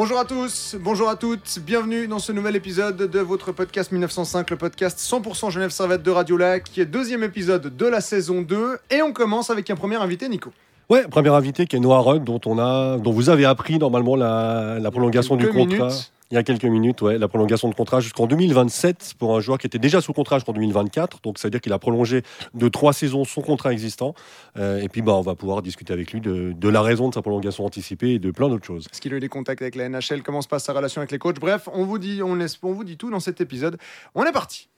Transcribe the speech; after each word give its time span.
Bonjour 0.00 0.18
à 0.18 0.24
tous, 0.24 0.76
bonjour 0.80 1.10
à 1.10 1.16
toutes, 1.16 1.58
bienvenue 1.58 2.08
dans 2.08 2.18
ce 2.18 2.32
nouvel 2.32 2.56
épisode 2.56 2.96
de 2.96 3.20
votre 3.20 3.52
podcast 3.52 3.92
1905, 3.92 4.48
le 4.48 4.56
podcast 4.56 4.98
100% 4.98 5.50
Genève 5.50 5.68
Servette 5.68 6.02
de 6.02 6.10
Radio 6.10 6.38
Lac, 6.38 6.64
qui 6.64 6.80
est 6.80 6.86
deuxième 6.86 7.22
épisode 7.22 7.76
de 7.76 7.86
la 7.86 8.00
saison 8.00 8.40
2. 8.40 8.78
Et 8.88 9.02
on 9.02 9.12
commence 9.12 9.50
avec 9.50 9.68
un 9.68 9.76
premier 9.76 9.96
invité, 9.96 10.30
Nico. 10.30 10.52
Ouais, 10.90 11.06
premier 11.08 11.28
invité 11.28 11.66
qui 11.66 11.76
est 11.76 11.78
Noah 11.80 12.00
Rudd, 12.00 12.24
dont, 12.24 12.40
on 12.46 12.58
a, 12.58 12.98
dont 12.98 13.12
vous 13.12 13.30
avez 13.30 13.44
appris 13.44 13.78
normalement 13.78 14.16
la, 14.16 14.78
la 14.80 14.90
prolongation 14.90 15.36
du 15.36 15.44
Quelques 15.44 15.56
contrat. 15.56 15.86
minutes. 15.86 16.12
Il 16.32 16.34
y 16.34 16.38
a 16.38 16.42
quelques 16.44 16.64
minutes, 16.64 17.02
ouais, 17.02 17.18
la 17.18 17.26
prolongation 17.26 17.68
de 17.68 17.74
contrat 17.74 17.98
jusqu'en 17.98 18.26
2027 18.26 19.14
pour 19.18 19.36
un 19.36 19.40
joueur 19.40 19.58
qui 19.58 19.66
était 19.66 19.80
déjà 19.80 20.00
sous 20.00 20.12
contrat 20.12 20.38
jusqu'en 20.38 20.52
2024. 20.52 21.20
Donc 21.22 21.38
ça 21.38 21.46
veut 21.48 21.50
dire 21.50 21.60
qu'il 21.60 21.72
a 21.72 21.78
prolongé 21.80 22.22
de 22.54 22.68
trois 22.68 22.92
saisons 22.92 23.24
son 23.24 23.40
contrat 23.40 23.72
existant. 23.72 24.14
Euh, 24.56 24.80
et 24.80 24.88
puis 24.88 25.02
bah, 25.02 25.12
on 25.14 25.22
va 25.22 25.34
pouvoir 25.34 25.62
discuter 25.62 25.92
avec 25.92 26.12
lui 26.12 26.20
de, 26.20 26.52
de 26.52 26.68
la 26.68 26.82
raison 26.82 27.08
de 27.08 27.14
sa 27.14 27.22
prolongation 27.22 27.64
anticipée 27.64 28.10
et 28.10 28.18
de 28.20 28.30
plein 28.30 28.48
d'autres 28.48 28.66
choses. 28.66 28.86
Est-ce 28.92 29.00
qu'il 29.00 29.12
a 29.12 29.16
eu 29.16 29.20
des 29.20 29.28
contacts 29.28 29.62
avec 29.62 29.74
la 29.74 29.88
NHL 29.88 30.22
Comment 30.22 30.42
se 30.42 30.48
passe 30.48 30.64
sa 30.64 30.72
relation 30.72 31.00
avec 31.00 31.10
les 31.10 31.18
coachs? 31.18 31.40
Bref, 31.40 31.68
on 31.72 31.84
vous 31.84 31.98
dit, 31.98 32.20
on, 32.22 32.36
laisse, 32.36 32.58
on 32.62 32.72
vous 32.72 32.84
dit 32.84 32.96
tout 32.96 33.10
dans 33.10 33.20
cet 33.20 33.40
épisode. 33.40 33.76
On 34.14 34.24
est 34.24 34.32
parti 34.32 34.68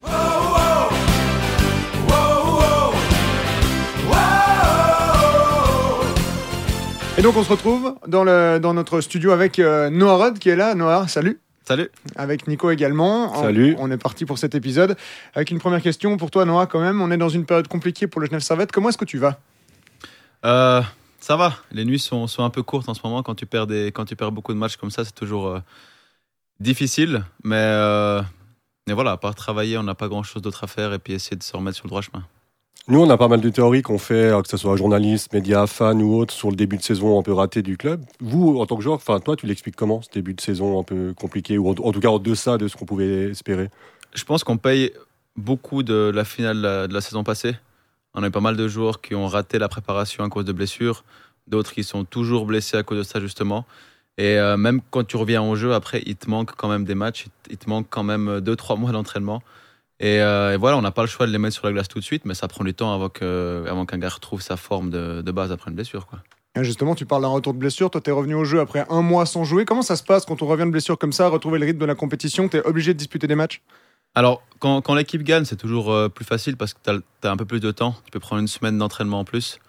Et 7.22 7.24
donc 7.24 7.36
on 7.36 7.44
se 7.44 7.50
retrouve 7.50 7.94
dans, 8.08 8.24
le, 8.24 8.58
dans 8.58 8.74
notre 8.74 9.00
studio 9.00 9.30
avec 9.30 9.60
euh, 9.60 9.90
Noah 9.90 10.16
Rudd 10.16 10.40
qui 10.40 10.48
est 10.48 10.56
là. 10.56 10.74
Noah, 10.74 11.06
salut 11.06 11.38
Salut. 11.62 11.88
avec 12.16 12.48
Nico 12.48 12.68
également. 12.68 13.32
Salut. 13.40 13.76
On, 13.78 13.92
est 13.92 13.96
parti 13.96 14.24
pour 14.24 14.38
cet 14.38 14.56
épisode. 14.56 14.96
Avec 15.32 15.52
une 15.52 15.60
première 15.60 15.80
question 15.82 16.16
pour 16.16 16.32
toi, 16.32 16.44
Noah, 16.44 16.66
quand 16.66 16.80
même. 16.80 17.00
On 17.00 17.12
est 17.12 17.16
dans 17.16 17.28
une 17.28 17.46
période 17.46 17.68
compliquée 17.68 18.08
pour 18.08 18.20
le 18.20 18.26
Genève 18.26 18.40
Servette. 18.40 18.72
Comment 18.72 18.88
est-ce 18.88 18.98
que 18.98 19.04
tu 19.04 19.18
vas? 19.18 19.38
Euh, 20.44 20.82
ça 21.20 21.36
va. 21.36 21.54
Les 21.70 21.84
nuits 21.84 22.00
sont, 22.00 22.26
sont 22.26 22.42
un 22.42 22.50
peu 22.50 22.64
courtes 22.64 22.88
en 22.88 22.94
ce 22.94 23.00
moment. 23.04 23.22
Quand 23.22 23.36
tu 23.36 23.46
perds, 23.46 23.68
des, 23.68 23.92
quand 23.92 24.04
tu 24.04 24.16
perds 24.16 24.32
beaucoup 24.32 24.52
de 24.52 24.58
matchs 24.58 24.76
comme 24.76 24.90
ça, 24.90 25.04
c'est 25.04 25.14
toujours 25.14 25.46
euh, 25.46 25.60
difficile. 26.58 27.22
Mais, 27.44 27.72
mais 28.88 28.94
voilà, 28.94 29.12
à 29.12 29.16
part 29.16 29.36
travailler, 29.36 29.78
on 29.78 29.84
n'a 29.84 29.94
pas 29.94 30.08
grand-chose 30.08 30.42
d'autre 30.42 30.64
à 30.64 30.66
faire 30.66 30.92
et 30.92 30.98
puis 30.98 31.12
essayer 31.12 31.36
de 31.36 31.44
se 31.44 31.56
remettre 31.56 31.76
sur 31.76 31.86
le 31.86 31.90
droit 31.90 32.02
chemin. 32.02 32.24
Nous, 32.88 32.98
on 32.98 33.08
a 33.10 33.16
pas 33.16 33.28
mal 33.28 33.40
de 33.40 33.48
théories 33.48 33.82
qu'on 33.82 33.98
fait, 33.98 34.32
euh, 34.32 34.42
que 34.42 34.48
ce 34.48 34.56
soit 34.56 34.74
journaliste, 34.76 35.32
médias, 35.32 35.68
fans 35.68 35.98
ou 36.00 36.16
autres, 36.16 36.34
sur 36.34 36.50
le 36.50 36.56
début 36.56 36.76
de 36.76 36.82
saison 36.82 37.16
un 37.16 37.22
peu 37.22 37.32
raté 37.32 37.62
du 37.62 37.76
club. 37.76 38.04
Vous, 38.18 38.58
en 38.58 38.66
tant 38.66 38.74
que 38.76 38.82
joueur, 38.82 38.96
enfin 38.96 39.20
toi, 39.20 39.36
tu 39.36 39.46
l'expliques 39.46 39.76
comment 39.76 40.02
ce 40.02 40.10
début 40.10 40.34
de 40.34 40.40
saison 40.40 40.80
un 40.80 40.82
peu 40.82 41.14
compliqué 41.14 41.58
ou 41.58 41.68
en, 41.68 41.74
tout 41.74 42.00
cas 42.00 42.08
en 42.08 42.18
deçà 42.18 42.58
de 42.58 42.66
ce 42.66 42.76
qu'on 42.76 42.84
pouvait 42.84 43.30
espérer? 43.30 43.70
Je 44.14 44.24
pense 44.24 44.42
qu'on 44.42 44.56
paye 44.56 44.90
beaucoup 45.36 45.84
de 45.84 46.10
la 46.12 46.24
finale 46.24 46.60
de 46.88 46.92
la, 46.92 47.00
saison 47.00 47.22
passée. 47.22 47.54
On 48.14 48.24
a 48.24 48.26
eu 48.26 48.30
pas 48.32 48.40
mal 48.40 48.56
de 48.56 48.66
joueurs 48.66 49.00
qui 49.00 49.14
ont 49.14 49.28
raté 49.28 49.60
la 49.60 49.68
préparation 49.68 50.24
à 50.24 50.28
cause 50.28 50.44
de 50.44 50.52
blessures, 50.52 51.04
d'autres 51.46 51.72
qui 51.72 51.84
sont 51.84 52.04
toujours 52.04 52.46
blessés 52.46 52.76
à 52.76 52.82
cause 52.82 52.98
de 52.98 53.04
ça 53.04 53.20
justement. 53.20 53.64
Et 54.18 54.38
euh, 54.38 54.56
même 54.56 54.80
quand 54.90 55.06
tu 55.06 55.16
reviens 55.16 55.40
au 55.40 55.54
jeu, 55.54 55.72
après, 55.72 56.02
il 56.04 56.16
te 56.16 56.28
manque 56.28 56.56
quand 56.56 56.68
même 56.68 56.84
des 56.84 56.96
matchs, 56.96 57.26
il 57.48 57.58
te 57.58 57.70
manque 57.70 57.86
quand 57.90 58.02
même 58.02 58.40
2-3 58.40 58.76
mois 58.76 58.90
d'entraînement. 58.90 59.40
Et, 60.02 60.20
euh, 60.20 60.54
et 60.54 60.56
voilà, 60.56 60.76
on 60.76 60.82
n'a 60.82 60.90
pas 60.90 61.02
le 61.02 61.08
choix 61.08 61.26
de 61.26 61.32
les 61.32 61.38
mettre 61.38 61.54
sur 61.54 61.64
la 61.64 61.72
glace 61.72 61.86
tout 61.86 62.00
de 62.00 62.04
suite, 62.04 62.24
mais 62.24 62.34
ça 62.34 62.48
prend 62.48 62.64
du 62.64 62.74
temps 62.74 62.92
avant 62.92 63.08
qu'un 63.08 63.98
gars 63.98 64.08
retrouve 64.08 64.42
sa 64.42 64.56
forme 64.56 64.90
de, 64.90 65.22
de 65.22 65.32
base 65.32 65.52
après 65.52 65.70
une 65.70 65.76
blessure. 65.76 66.06
Quoi. 66.06 66.18
Et 66.56 66.64
Justement, 66.64 66.96
tu 66.96 67.06
parles 67.06 67.22
d'un 67.22 67.28
retour 67.28 67.54
de 67.54 67.58
blessure. 67.58 67.88
Toi, 67.88 68.00
tu 68.00 68.10
es 68.10 68.12
revenu 68.12 68.34
au 68.34 68.44
jeu 68.44 68.60
après 68.60 68.84
un 68.90 69.00
mois 69.00 69.26
sans 69.26 69.44
jouer. 69.44 69.64
Comment 69.64 69.82
ça 69.82 69.94
se 69.94 70.02
passe 70.02 70.26
quand 70.26 70.42
on 70.42 70.46
revient 70.46 70.64
de 70.64 70.70
blessure 70.70 70.98
comme 70.98 71.12
ça, 71.12 71.28
retrouver 71.28 71.60
le 71.60 71.66
rythme 71.66 71.78
de 71.78 71.86
la 71.86 71.94
compétition? 71.94 72.48
Tu 72.48 72.56
es 72.56 72.66
obligé 72.66 72.92
de 72.92 72.98
disputer 72.98 73.28
des 73.28 73.36
matchs? 73.36 73.62
Alors, 74.16 74.42
quand, 74.58 74.82
quand 74.82 74.94
l'équipe 74.94 75.22
gagne, 75.22 75.44
c'est 75.44 75.56
toujours 75.56 75.92
euh, 75.92 76.08
plus 76.08 76.24
facile 76.24 76.56
parce 76.56 76.74
que 76.74 76.80
tu 76.84 76.90
as, 76.90 77.30
un 77.30 77.36
peu 77.36 77.44
plus 77.44 77.60
de 77.60 77.70
temps. 77.70 77.94
Tu 78.04 78.10
peux 78.10 78.20
prendre 78.20 78.42
une 78.42 78.48
semaine 78.48 78.76
d'entraînement 78.76 79.20
en 79.20 79.24
plus. 79.24 79.60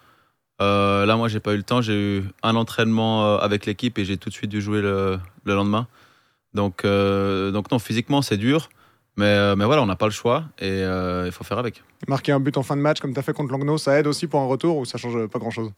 Euh, 0.60 1.06
là, 1.06 1.16
moi, 1.16 1.28
j'ai 1.28 1.40
pas 1.40 1.54
eu 1.54 1.58
le 1.58 1.62
temps. 1.62 1.80
J'ai 1.80 1.94
eu 2.18 2.24
un 2.42 2.56
entraînement 2.56 3.36
avec 3.36 3.66
l'équipe 3.66 3.98
et 4.00 4.04
j'ai 4.04 4.16
tout 4.16 4.30
de 4.30 4.34
suite 4.34 4.50
dû 4.50 4.60
jouer 4.60 4.82
le, 4.82 5.20
le 5.44 5.54
lendemain. 5.54 5.86
Donc, 6.54 6.84
euh, 6.84 7.50
donc 7.50 7.70
non, 7.70 7.78
physiquement, 7.78 8.20
c'est 8.20 8.36
dur. 8.36 8.68
Mais, 9.16 9.26
euh, 9.26 9.54
mais 9.54 9.64
voilà, 9.64 9.82
on 9.82 9.86
n'a 9.86 9.94
pas 9.94 10.06
le 10.06 10.12
choix 10.12 10.44
et 10.58 10.68
euh, 10.68 11.26
il 11.26 11.32
faut 11.32 11.44
faire 11.44 11.58
avec. 11.58 11.82
Marquer 12.08 12.32
un 12.32 12.40
but 12.40 12.56
en 12.56 12.64
fin 12.64 12.76
de 12.76 12.80
match, 12.80 13.00
comme 13.00 13.12
tu 13.12 13.18
as 13.18 13.22
fait 13.22 13.32
contre 13.32 13.52
Langnau, 13.52 13.78
ça 13.78 13.98
aide 13.98 14.08
aussi 14.08 14.26
pour 14.26 14.40
un 14.40 14.46
retour 14.46 14.76
ou 14.76 14.84
ça 14.84 14.98
change 14.98 15.26
pas 15.28 15.38
grand-chose? 15.38 15.70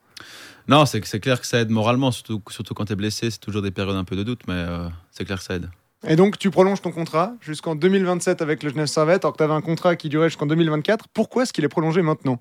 Non, 0.68 0.86
c'est 0.86 1.04
c'est 1.04 1.20
clair 1.20 1.40
que 1.40 1.46
ça 1.46 1.60
aide 1.60 1.68
moralement, 1.68 2.10
surtout, 2.10 2.42
surtout 2.48 2.72
quand 2.72 2.86
tu 2.86 2.94
es 2.94 2.96
blessé. 2.96 3.30
C'est 3.30 3.38
toujours 3.38 3.62
des 3.62 3.70
périodes 3.70 3.96
un 3.96 4.04
peu 4.04 4.16
de 4.16 4.22
doute, 4.22 4.40
mais 4.48 4.54
euh, 4.54 4.88
c'est 5.10 5.24
clair 5.24 5.38
que 5.38 5.44
ça 5.44 5.54
aide. 5.54 5.68
Et 6.06 6.16
donc, 6.16 6.38
tu 6.38 6.50
prolonges 6.50 6.80
ton 6.80 6.92
contrat 6.92 7.34
jusqu'en 7.40 7.74
2027 7.74 8.40
avec 8.40 8.62
le 8.62 8.70
Genève 8.70 8.86
Servette, 8.86 9.24
alors 9.24 9.34
que 9.34 9.38
tu 9.38 9.44
avais 9.44 9.54
un 9.54 9.60
contrat 9.60 9.96
qui 9.96 10.08
durait 10.08 10.28
jusqu'en 10.28 10.46
2024. 10.46 11.06
Pourquoi 11.08 11.42
est-ce 11.42 11.52
qu'il 11.52 11.64
est 11.64 11.68
prolongé 11.68 12.00
maintenant? 12.00 12.40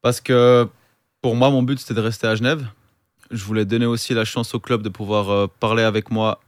Parce 0.00 0.20
que 0.20 0.68
pour 1.22 1.34
moi, 1.34 1.50
mon 1.50 1.62
but, 1.62 1.78
c'était 1.78 1.94
de 1.94 2.00
rester 2.00 2.26
à 2.26 2.36
Genève. 2.36 2.66
Je 3.30 3.44
voulais 3.44 3.64
donner 3.64 3.86
aussi 3.86 4.14
la 4.14 4.24
chance 4.24 4.54
au 4.54 4.60
club 4.60 4.82
de 4.82 4.88
pouvoir 4.88 5.48
parler 5.48 5.82
avec 5.82 6.10
moi 6.10 6.40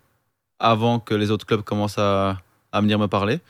avant 0.59 1.01
que 1.01 1.15
les 1.15 1.31
autres 1.31 1.47
clubs 1.47 1.63
commencent 1.63 1.99
à, 1.99 2.39
à 2.73 2.81
venir 2.81 2.99
me 2.99 3.07
parler. 3.09 3.41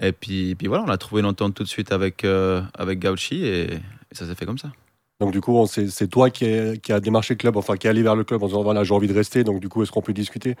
Et 0.00 0.12
puis, 0.12 0.54
puis 0.54 0.66
voilà, 0.68 0.84
on 0.84 0.88
a 0.90 0.98
trouvé 0.98 1.20
une 1.20 1.26
entente 1.26 1.54
tout 1.54 1.62
de 1.64 1.68
suite 1.68 1.92
avec, 1.92 2.24
euh, 2.24 2.62
avec 2.74 3.00
Gauchi 3.00 3.44
et, 3.44 3.74
et 3.74 3.80
ça 4.14 4.26
s'est 4.26 4.34
fait 4.34 4.46
comme 4.46 4.58
ça. 4.58 4.72
Donc 5.20 5.32
du 5.32 5.40
coup, 5.42 5.66
c'est 5.66 6.08
toi 6.08 6.30
qui, 6.30 6.46
est- 6.46 6.80
qui 6.82 6.92
a 6.92 7.00
démarché 7.00 7.34
le 7.34 7.38
club, 7.38 7.56
enfin 7.56 7.76
qui 7.76 7.86
est 7.86 7.90
allé 7.90 8.02
vers 8.02 8.16
le 8.16 8.24
club 8.24 8.42
en 8.42 8.46
disant 8.46 8.62
voilà 8.62 8.84
j'ai 8.84 8.94
envie 8.94 9.08
de 9.08 9.12
rester. 9.14 9.44
Donc 9.44 9.60
du 9.60 9.68
coup, 9.68 9.82
est-ce 9.82 9.92
qu'on 9.92 10.00
peut 10.02 10.14
discuter? 10.14 10.56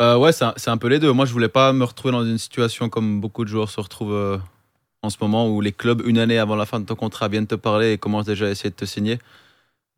Euh, 0.00 0.16
ouais, 0.16 0.32
c'est 0.32 0.44
un, 0.44 0.54
un 0.66 0.76
peu 0.76 0.88
les 0.88 0.98
deux. 0.98 1.12
Moi, 1.12 1.24
je 1.24 1.32
voulais 1.32 1.48
pas 1.48 1.72
me 1.72 1.84
retrouver 1.84 2.12
dans 2.12 2.24
une 2.24 2.38
situation 2.38 2.88
comme 2.88 3.20
beaucoup 3.20 3.44
de 3.44 3.48
joueurs 3.50 3.70
se 3.70 3.80
retrouvent 3.80 4.12
euh, 4.14 4.38
en 5.02 5.10
ce 5.10 5.16
moment 5.20 5.48
où 5.48 5.60
les 5.60 5.72
clubs, 5.72 6.02
une 6.06 6.18
année 6.18 6.38
avant 6.38 6.56
la 6.56 6.66
fin 6.66 6.80
de 6.80 6.86
ton 6.86 6.94
contrat, 6.96 7.28
viennent 7.28 7.46
te 7.46 7.54
parler 7.56 7.92
et 7.92 7.98
commencent 7.98 8.26
déjà 8.26 8.46
à 8.46 8.50
essayer 8.50 8.70
de 8.70 8.76
te 8.76 8.84
signer. 8.84 9.18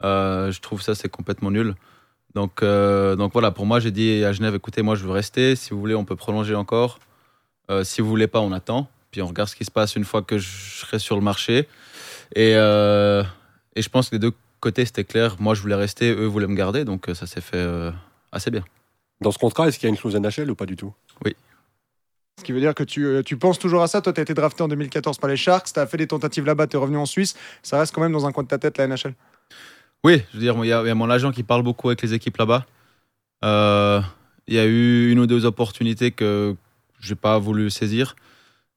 Euh, 0.05 0.53
je 0.53 0.61
trouve 0.61 0.83
ça, 0.83 0.95
c'est 0.95 1.09
complètement 1.11 1.51
nul. 1.51 1.75
Donc, 2.35 2.63
donc 2.63 3.33
voilà, 3.33 3.51
pour 3.51 3.67
moi, 3.67 3.81
j'ai 3.81 3.91
dit 3.91 4.25
à 4.25 4.33
Genève, 4.33 4.55
écoutez, 4.55 4.83
moi, 4.83 4.95
je 4.95 5.05
veux 5.05 5.11
rester. 5.13 5.57
Si 5.57 5.71
vous 5.71 5.81
voulez, 5.81 5.95
on 5.97 6.05
peut 6.05 6.17
prolonger 6.17 6.55
encore. 6.55 7.01
Euh, 7.71 7.85
si 7.85 8.01
vous 8.01 8.09
voulez 8.09 8.27
pas, 8.27 8.41
on 8.41 8.53
attend. 8.53 8.89
Puis 9.11 9.23
on 9.23 9.27
regarde 9.27 9.49
ce 9.49 9.57
qui 9.57 9.65
se 9.65 9.71
passe 9.71 9.97
une 9.97 10.05
fois 10.05 10.23
que 10.23 10.39
je 10.39 10.49
serai 10.81 10.99
sur 10.99 11.17
le 11.17 11.23
marché. 11.23 11.69
Et, 12.35 12.53
euh, 12.55 13.23
et 13.75 13.83
je 13.83 13.89
pense 13.89 14.09
que 14.09 14.17
des 14.17 14.21
deux 14.21 14.33
côtés, 14.61 14.85
c'était 14.85 15.05
clair. 15.05 15.37
Moi, 15.41 15.55
je 15.55 15.63
voulais 15.63 15.75
rester, 15.75 16.13
eux 16.13 16.27
voulaient 16.27 16.47
me 16.47 16.55
garder. 16.55 16.85
Donc 16.85 17.09
euh, 17.09 17.15
ça 17.15 17.27
s'est 17.27 17.41
fait 17.41 17.57
euh, 17.57 17.91
assez 18.33 18.51
bien. 18.51 18.65
Dans 19.21 19.33
ce 19.33 19.39
contrat, 19.39 19.69
est-ce 19.69 19.79
qu'il 19.79 19.89
y 19.89 19.91
a 19.91 19.95
une 19.95 19.99
clause 19.99 20.17
NHL 20.17 20.51
ou 20.51 20.55
pas 20.55 20.67
du 20.67 20.77
tout? 20.77 20.93
Ce 22.39 22.45
qui 22.45 22.53
veut 22.53 22.61
dire 22.61 22.75
que 22.75 22.85
tu, 22.85 23.21
tu 23.27 23.37
penses 23.37 23.59
toujours 23.59 23.83
à 23.83 23.87
ça. 23.87 24.01
Toi, 24.01 24.15
tu 24.15 24.21
as 24.21 24.23
été 24.23 24.33
drafté 24.33 24.63
en 24.63 24.69
2014 24.69 25.19
par 25.19 25.29
les 25.29 25.37
Sharks, 25.37 25.75
tu 25.75 25.79
as 25.79 25.87
fait 25.87 25.99
des 25.99 26.07
tentatives 26.07 26.47
là-bas, 26.47 26.69
tu 26.69 26.77
es 26.77 26.79
revenu 26.81 26.97
en 26.97 27.05
Suisse. 27.05 27.37
Ça 27.63 27.79
reste 27.79 27.95
quand 27.95 28.01
même 28.01 28.13
dans 28.13 28.25
un 28.25 28.33
coin 28.33 28.45
de 28.45 28.49
ta 28.49 28.57
tête, 28.57 28.79
la 28.79 28.87
NHL. 28.87 29.13
Oui, 30.05 30.23
je 30.33 30.39
veux 30.39 30.43
dire, 30.43 30.57
il 30.65 30.69
y, 30.69 30.73
a 30.73 30.81
il 30.81 30.87
y 30.87 30.91
a 30.91 30.95
mon 30.95 31.11
agent 31.11 31.33
qui 31.33 31.43
parle 31.43 31.63
beaucoup 31.63 31.89
avec 31.91 32.01
les 32.01 32.15
équipes 32.15 32.39
là-bas. 32.39 32.65
Euh, 33.45 34.01
Il 34.47 34.55
y 34.55 34.59
a 34.59 34.65
eu 34.65 35.11
une 35.11 35.19
ou 35.19 35.27
deux 35.27 35.45
opportunités 35.45 36.13
que 36.13 36.57
j'ai 37.01 37.15
pas 37.15 37.39
voulu 37.39 37.71
saisir. 37.71 38.17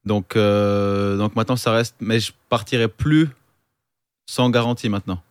Donc, 0.06 0.36
euh, 0.36 1.18
donc 1.18 1.36
maintenant, 1.36 1.56
ça 1.56 1.72
reste. 1.72 1.96
Mais 2.00 2.20
je 2.20 2.32
partirai 2.50 2.88
plus 2.88 3.30
sans 4.26 4.50
garantie 4.50 4.90
maintenant. 4.90 5.22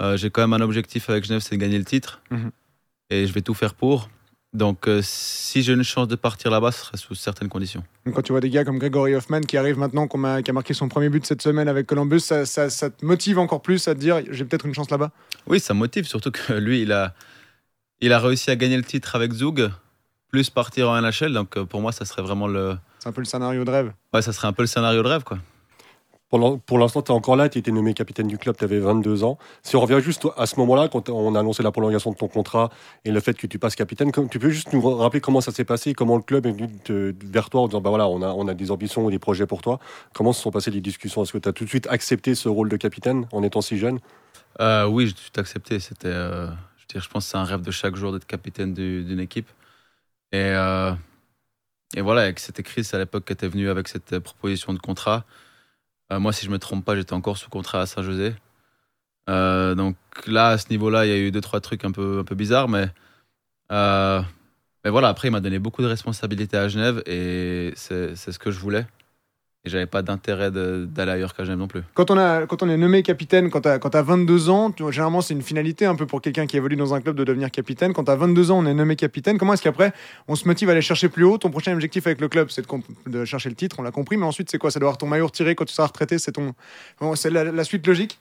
Euh, 0.00 0.16
j'ai 0.16 0.30
quand 0.30 0.40
même 0.46 0.52
un 0.54 0.64
objectif 0.64 1.10
avec 1.10 1.24
Genève, 1.24 1.40
c'est 1.40 1.54
de 1.56 1.60
gagner 1.60 1.78
le 1.78 1.84
titre. 1.84 2.20
Mhm. 2.30 2.50
Et 3.10 3.26
je 3.26 3.32
vais 3.32 3.42
tout 3.42 3.54
faire 3.54 3.74
pour. 3.74 4.08
Donc, 4.52 4.88
euh, 4.88 5.00
si 5.02 5.62
j'ai 5.62 5.72
une 5.74 5.84
chance 5.84 6.08
de 6.08 6.16
partir 6.16 6.50
là-bas, 6.50 6.72
ce 6.72 6.80
sera 6.84 6.96
sous 6.96 7.14
certaines 7.14 7.48
conditions. 7.48 7.84
Donc, 8.04 8.14
quand 8.16 8.22
tu 8.22 8.32
vois 8.32 8.40
des 8.40 8.50
gars 8.50 8.64
comme 8.64 8.78
Gregory 8.78 9.14
Hoffman 9.14 9.42
qui 9.42 9.56
arrive 9.56 9.78
maintenant, 9.78 10.06
a- 10.24 10.42
qui 10.42 10.50
a 10.50 10.54
marqué 10.54 10.74
son 10.74 10.88
premier 10.88 11.08
but 11.08 11.24
cette 11.24 11.42
semaine 11.42 11.68
avec 11.68 11.86
Columbus, 11.86 12.20
ça, 12.20 12.46
ça- 12.46 12.68
ça 12.70 12.90
te 12.90 13.04
motive 13.04 13.38
encore 13.38 13.62
plus 13.62 13.86
à 13.86 13.94
te 13.94 14.00
dire 14.00 14.22
j'ai 14.30 14.44
peut-être 14.44 14.66
une 14.66 14.74
chance 14.74 14.90
là-bas? 14.90 15.12
Oui, 15.46 15.60
ça 15.60 15.72
me 15.74 15.78
motive, 15.80 16.06
surtout 16.06 16.30
que 16.32 16.52
lui, 16.58 16.82
il 16.82 16.90
a, 16.92 17.14
il 18.00 18.12
a 18.12 18.18
réussi 18.18 18.50
à 18.50 18.56
gagner 18.56 18.76
le 18.76 18.82
titre 18.84 19.14
avec 19.14 19.32
Zug, 19.32 19.70
plus 20.30 20.50
partir 20.50 20.90
en 20.90 21.00
NHL. 21.00 21.32
Donc 21.32 21.56
euh, 21.56 21.64
pour 21.64 21.80
moi, 21.80 21.92
ça 21.92 22.04
serait 22.04 22.22
vraiment 22.22 22.46
le. 22.46 22.76
C'est 22.98 23.08
un 23.08 23.12
peu 23.12 23.20
le 23.20 23.26
scénario 23.26 23.64
de 23.64 23.70
rêve. 23.70 23.92
Ouais, 24.12 24.22
ça 24.22 24.32
serait 24.32 24.48
un 24.48 24.52
peu 24.52 24.62
le 24.62 24.66
scénario 24.68 25.02
de 25.02 25.08
rêve, 25.08 25.24
quoi. 25.24 25.38
Pour 26.64 26.78
l'instant, 26.78 27.02
tu 27.02 27.10
es 27.10 27.14
encore 27.14 27.34
là, 27.34 27.48
tu 27.48 27.58
étais 27.58 27.72
nommé 27.72 27.92
capitaine 27.92 28.28
du 28.28 28.38
club, 28.38 28.56
tu 28.56 28.62
avais 28.62 28.78
22 28.78 29.24
ans. 29.24 29.36
Si 29.64 29.74
on 29.74 29.80
revient 29.80 29.98
juste 30.00 30.28
à 30.36 30.46
ce 30.46 30.54
moment-là, 30.60 30.86
quand 30.86 31.08
on 31.08 31.34
a 31.34 31.40
annoncé 31.40 31.64
la 31.64 31.72
prolongation 31.72 32.12
de 32.12 32.16
ton 32.16 32.28
contrat 32.28 32.70
et 33.04 33.10
le 33.10 33.18
fait 33.18 33.34
que 33.34 33.48
tu 33.48 33.58
passes 33.58 33.74
capitaine, 33.74 34.12
tu 34.30 34.38
peux 34.38 34.50
juste 34.50 34.72
nous 34.72 34.80
rappeler 34.80 35.20
comment 35.20 35.40
ça 35.40 35.50
s'est 35.50 35.64
passé, 35.64 35.92
comment 35.92 36.14
le 36.16 36.22
club 36.22 36.46
est 36.46 36.52
venu 36.52 36.68
te- 36.84 37.12
vers 37.26 37.50
toi 37.50 37.62
en 37.62 37.66
disant 37.66 37.80
bah 37.80 37.90
voilà, 37.90 38.06
on 38.06 38.22
a, 38.22 38.28
on 38.28 38.46
a 38.46 38.54
des 38.54 38.70
ambitions 38.70 39.04
ou 39.04 39.10
des 39.10 39.18
projets 39.18 39.46
pour 39.46 39.60
toi. 39.60 39.80
Comment 40.14 40.32
se 40.32 40.40
sont 40.40 40.52
passées 40.52 40.70
les 40.70 40.80
discussions? 40.80 41.24
Est-ce 41.24 41.32
que 41.32 41.38
tu 41.38 41.48
as 41.48 41.52
tout 41.52 41.64
de 41.64 41.68
suite 41.68 41.88
accepté 41.90 42.36
ce 42.36 42.48
rôle 42.48 42.68
de 42.68 42.76
capitaine 42.76 43.26
en 43.32 43.42
étant 43.42 43.60
si 43.60 43.76
jeune? 43.76 43.98
Euh, 44.60 44.86
oui, 44.86 45.08
j'ai 45.08 45.14
tout 45.14 45.40
accepté. 45.40 45.80
C'était, 45.80 46.06
euh, 46.06 46.46
je, 46.46 46.50
veux 46.50 46.86
dire, 46.92 47.02
je 47.02 47.08
pense 47.08 47.24
que 47.24 47.30
c'est 47.32 47.38
un 47.38 47.44
rêve 47.44 47.62
de 47.62 47.72
chaque 47.72 47.96
jour 47.96 48.12
d'être 48.12 48.26
capitaine 48.26 48.72
du- 48.72 49.02
d'une 49.02 49.18
équipe. 49.18 49.48
Et, 50.32 50.38
euh, 50.38 50.92
et 51.96 52.00
voilà, 52.02 52.22
avec 52.22 52.38
c'était 52.38 52.62
Chris 52.62 52.88
à 52.92 52.98
l'époque 52.98 53.24
qui 53.26 53.32
était 53.32 53.48
venu 53.48 53.68
avec 53.70 53.88
cette 53.88 54.12
euh, 54.14 54.20
proposition 54.20 54.72
de 54.72 54.78
contrat. 54.78 55.24
Euh, 56.12 56.20
moi, 56.20 56.32
si 56.32 56.46
je 56.46 56.50
me 56.50 56.58
trompe 56.58 56.84
pas, 56.84 56.96
j'étais 56.96 57.12
encore 57.14 57.38
sous 57.38 57.50
contrat 57.50 57.82
à 57.82 57.86
Saint-José. 57.86 58.34
Donc 59.28 59.96
là, 60.26 60.50
à 60.50 60.58
ce 60.58 60.68
niveau-là, 60.70 61.06
il 61.06 61.10
y 61.10 61.12
a 61.12 61.18
eu 61.18 61.30
deux 61.30 61.40
trois 61.40 61.60
trucs 61.60 61.84
un 61.84 61.92
peu 61.92 62.20
un 62.20 62.24
peu 62.24 62.34
bizarres, 62.34 62.68
mais 62.68 62.88
mais 64.84 64.90
voilà. 64.90 65.08
Après, 65.08 65.28
il 65.28 65.30
m'a 65.30 65.40
donné 65.40 65.58
beaucoup 65.58 65.82
de 65.82 65.86
responsabilités 65.86 66.56
à 66.56 66.68
Genève 66.68 67.02
et 67.06 67.72
c'est 67.76 68.16
ce 68.16 68.38
que 68.38 68.50
je 68.50 68.58
voulais. 68.60 68.86
Et 69.64 69.68
j'avais 69.68 69.86
pas 69.86 70.00
d'intérêt 70.00 70.50
d'aller 70.50 71.12
ailleurs 71.12 71.34
qu'à 71.34 71.44
Genève 71.44 71.58
non 71.58 71.68
plus. 71.68 71.82
Quand 71.92 72.10
on, 72.10 72.16
a, 72.16 72.46
quand 72.46 72.62
on 72.62 72.68
est 72.70 72.78
nommé 72.78 73.02
capitaine, 73.02 73.50
quand 73.50 73.60
tu 73.60 73.68
as, 73.68 74.02
22 74.02 74.48
ans, 74.48 74.72
généralement 74.90 75.20
c'est 75.20 75.34
une 75.34 75.42
finalité 75.42 75.84
un 75.84 75.96
peu 75.96 76.06
pour 76.06 76.22
quelqu'un 76.22 76.46
qui 76.46 76.56
évolue 76.56 76.76
dans 76.76 76.94
un 76.94 77.02
club 77.02 77.14
de 77.14 77.24
devenir 77.24 77.50
capitaine. 77.50 77.92
Quand 77.92 78.04
tu 78.04 78.10
as 78.10 78.16
22 78.16 78.52
ans, 78.52 78.58
on 78.60 78.66
est 78.66 78.72
nommé 78.72 78.96
capitaine. 78.96 79.36
Comment 79.36 79.52
est-ce 79.52 79.62
qu'après 79.62 79.92
on 80.28 80.34
se 80.34 80.46
motive 80.48 80.70
à 80.70 80.72
aller 80.72 80.80
chercher 80.80 81.10
plus 81.10 81.24
haut? 81.24 81.36
Ton 81.36 81.50
prochain 81.50 81.74
objectif 81.74 82.06
avec 82.06 82.22
le 82.22 82.28
club, 82.28 82.48
c'est 82.50 82.64
de, 83.06 83.24
chercher 83.26 83.50
le 83.50 83.54
titre, 83.54 83.76
on 83.80 83.82
l'a 83.82 83.90
compris, 83.90 84.16
mais 84.16 84.24
ensuite 84.24 84.50
c'est 84.50 84.56
quoi? 84.56 84.70
Ça 84.70 84.80
doit 84.80 84.88
avoir 84.88 84.98
ton 84.98 85.06
maillot 85.06 85.26
retiré 85.26 85.54
quand 85.54 85.66
tu 85.66 85.74
seras 85.74 85.88
retraité 85.88 86.18
C'est 86.18 86.32
ton, 86.32 86.54
c'est 87.14 87.30
la, 87.30 87.64
suite 87.64 87.86
logique? 87.86 88.18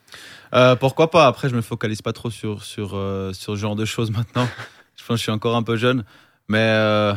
Euh, 0.54 0.76
Pourquoi 0.76 1.10
pas? 1.10 1.26
Après, 1.26 1.48
je 1.48 1.56
me 1.56 1.62
focalise 1.62 2.02
pas 2.02 2.12
trop 2.12 2.30
sur, 2.30 2.64
sur, 2.64 2.96
euh, 2.96 3.32
sur 3.32 3.54
ce 3.54 3.60
genre 3.60 3.78
de 3.78 3.86
choses 3.86 4.12
maintenant. 4.12 4.48
je 4.98 5.06
pense 5.06 5.16
que 5.16 5.20
je 5.20 5.24
suis 5.24 5.32
encore 5.32 5.56
un 5.56 5.64
peu 5.64 5.78
jeune. 5.78 6.04
Mais, 6.50 6.58
euh, 6.60 7.14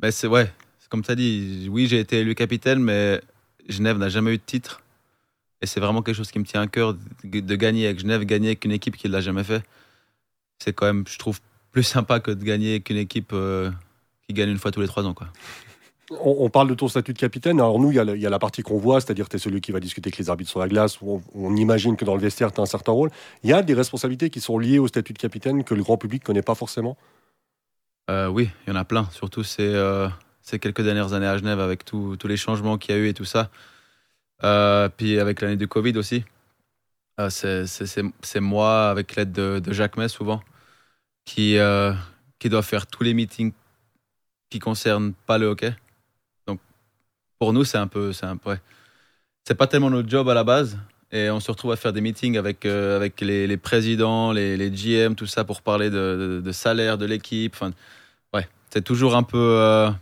mais 0.00 0.12
c'est 0.12 0.28
ouais, 0.28 0.52
comme 0.90 1.02
tu 1.02 1.10
as 1.10 1.16
dit, 1.16 1.68
oui, 1.72 1.88
j'ai 1.88 1.98
été 1.98 2.20
élu 2.20 2.36
capitaine, 2.36 2.78
mais 2.78 3.20
Genève 3.68 3.98
n'a 3.98 4.08
jamais 4.08 4.32
eu 4.32 4.38
de 4.38 4.42
titre. 4.44 4.82
Et 5.60 5.66
c'est 5.66 5.80
vraiment 5.80 6.02
quelque 6.02 6.16
chose 6.16 6.30
qui 6.30 6.38
me 6.38 6.44
tient 6.44 6.60
à 6.60 6.66
cœur 6.66 6.94
de 7.24 7.54
gagner 7.56 7.86
avec 7.86 7.98
Genève, 7.98 8.24
gagner 8.24 8.48
avec 8.48 8.64
une 8.64 8.72
équipe 8.72 8.96
qui 8.96 9.08
ne 9.08 9.12
l'a 9.12 9.20
jamais 9.20 9.44
fait. 9.44 9.62
C'est 10.58 10.72
quand 10.72 10.86
même, 10.86 11.04
je 11.08 11.18
trouve, 11.18 11.40
plus 11.72 11.82
sympa 11.82 12.20
que 12.20 12.30
de 12.30 12.44
gagner 12.44 12.72
avec 12.72 12.90
une 12.90 12.98
équipe 12.98 13.32
euh, 13.32 13.70
qui 14.26 14.34
gagne 14.34 14.50
une 14.50 14.58
fois 14.58 14.70
tous 14.70 14.80
les 14.80 14.86
trois 14.86 15.04
ans. 15.04 15.14
Quoi. 15.14 15.28
On, 16.20 16.50
parle 16.50 16.68
de 16.68 16.74
ton 16.74 16.86
statut 16.86 17.14
de 17.14 17.18
capitaine. 17.18 17.60
Alors, 17.60 17.80
nous, 17.80 17.90
il 17.90 17.96
y, 17.96 18.26
a 18.26 18.30
la 18.30 18.38
partie 18.38 18.62
qu'on 18.62 18.76
voit, 18.76 19.00
c'est-à-dire 19.00 19.24
que 19.24 19.30
tu 19.30 19.36
es 19.36 19.38
celui 19.40 19.62
qui 19.62 19.72
va 19.72 19.80
discuter 19.80 20.08
avec 20.08 20.18
les 20.18 20.28
arbitres 20.28 20.50
sur 20.50 20.60
la 20.60 20.68
glace. 20.68 21.00
On, 21.00 21.22
on 21.34 21.56
imagine 21.56 21.96
que 21.96 22.04
dans 22.04 22.14
le 22.14 22.20
vestiaire, 22.20 22.52
tu 22.52 22.60
as 22.60 22.62
un 22.62 22.66
certain 22.66 22.92
rôle. 22.92 23.10
Il 23.42 23.48
y 23.48 23.54
a 23.54 23.62
des 23.62 23.72
responsabilités 23.72 24.28
qui 24.28 24.40
sont 24.40 24.58
liées 24.58 24.78
au 24.78 24.86
statut 24.86 25.14
de 25.14 25.18
capitaine 25.18 25.64
que 25.64 25.74
le 25.74 25.82
grand 25.82 25.96
public 25.96 26.22
ne 26.22 26.26
connaît 26.26 26.42
pas 26.42 26.54
forcément? 26.54 26.98
Euh, 28.10 28.28
Oui, 28.28 28.50
il 28.66 28.70
y 28.70 28.76
en 28.76 28.78
a 28.78 28.84
plein. 28.84 29.08
Surtout, 29.12 29.44
c'est. 29.44 29.62
Euh, 29.62 30.08
ces 30.44 30.58
quelques 30.58 30.82
dernières 30.82 31.14
années 31.14 31.26
à 31.26 31.38
Genève 31.38 31.58
avec 31.58 31.84
tous 31.84 32.18
les 32.24 32.36
changements 32.36 32.78
qu'il 32.78 32.94
y 32.94 32.98
a 32.98 33.00
eu 33.00 33.08
et 33.08 33.14
tout 33.14 33.24
ça. 33.24 33.50
Euh, 34.44 34.88
puis 34.94 35.18
avec 35.18 35.40
l'année 35.40 35.56
du 35.56 35.66
Covid 35.66 35.96
aussi. 35.96 36.24
Euh, 37.18 37.30
c'est 37.30 38.40
moi, 38.40 38.90
avec 38.90 39.16
l'aide 39.16 39.32
de, 39.32 39.72
Jacques 39.72 39.96
May 39.96 40.08
souvent, 40.08 40.42
qui, 41.24 41.58
euh, 41.58 41.92
qui 42.38 42.48
doit 42.50 42.62
faire 42.62 42.86
tous 42.86 43.02
les 43.04 43.14
meetings 43.14 43.52
qui 44.50 44.58
concernent 44.58 45.14
pas 45.26 45.38
le 45.38 45.46
hockey. 45.46 45.74
Donc 46.46 46.60
pour 47.38 47.52
nous, 47.52 47.64
c'est 47.64 47.78
un 47.78 47.86
peu. 47.86 48.12
C'est 48.12 48.26
C'est 49.46 49.54
pas 49.54 49.66
tellement 49.66 49.90
notre 49.90 50.08
job 50.08 50.28
à 50.28 50.34
la 50.34 50.44
base. 50.44 50.78
Et 51.12 51.30
on 51.30 51.40
se 51.40 51.50
retrouve 51.50 51.72
à 51.72 51.76
faire 51.76 51.92
des 51.92 52.00
meetings 52.00 52.36
avec, 52.36 52.66
avec 52.66 53.20
les, 53.20 53.56
présidents, 53.56 54.32
les, 54.32 54.70
GM, 54.70 55.14
tout 55.14 55.26
ça 55.26 55.44
pour 55.44 55.62
parler 55.62 55.88
de, 55.88 56.42
de, 56.44 56.52
salaire 56.52 56.98
de 56.98 57.06
l'équipe. 57.06 57.54
Enfin, 57.54 57.70
ouais, 58.34 58.48
c'est 58.70 58.82
toujours 58.82 59.14
un 59.14 59.22
peu 59.22 59.94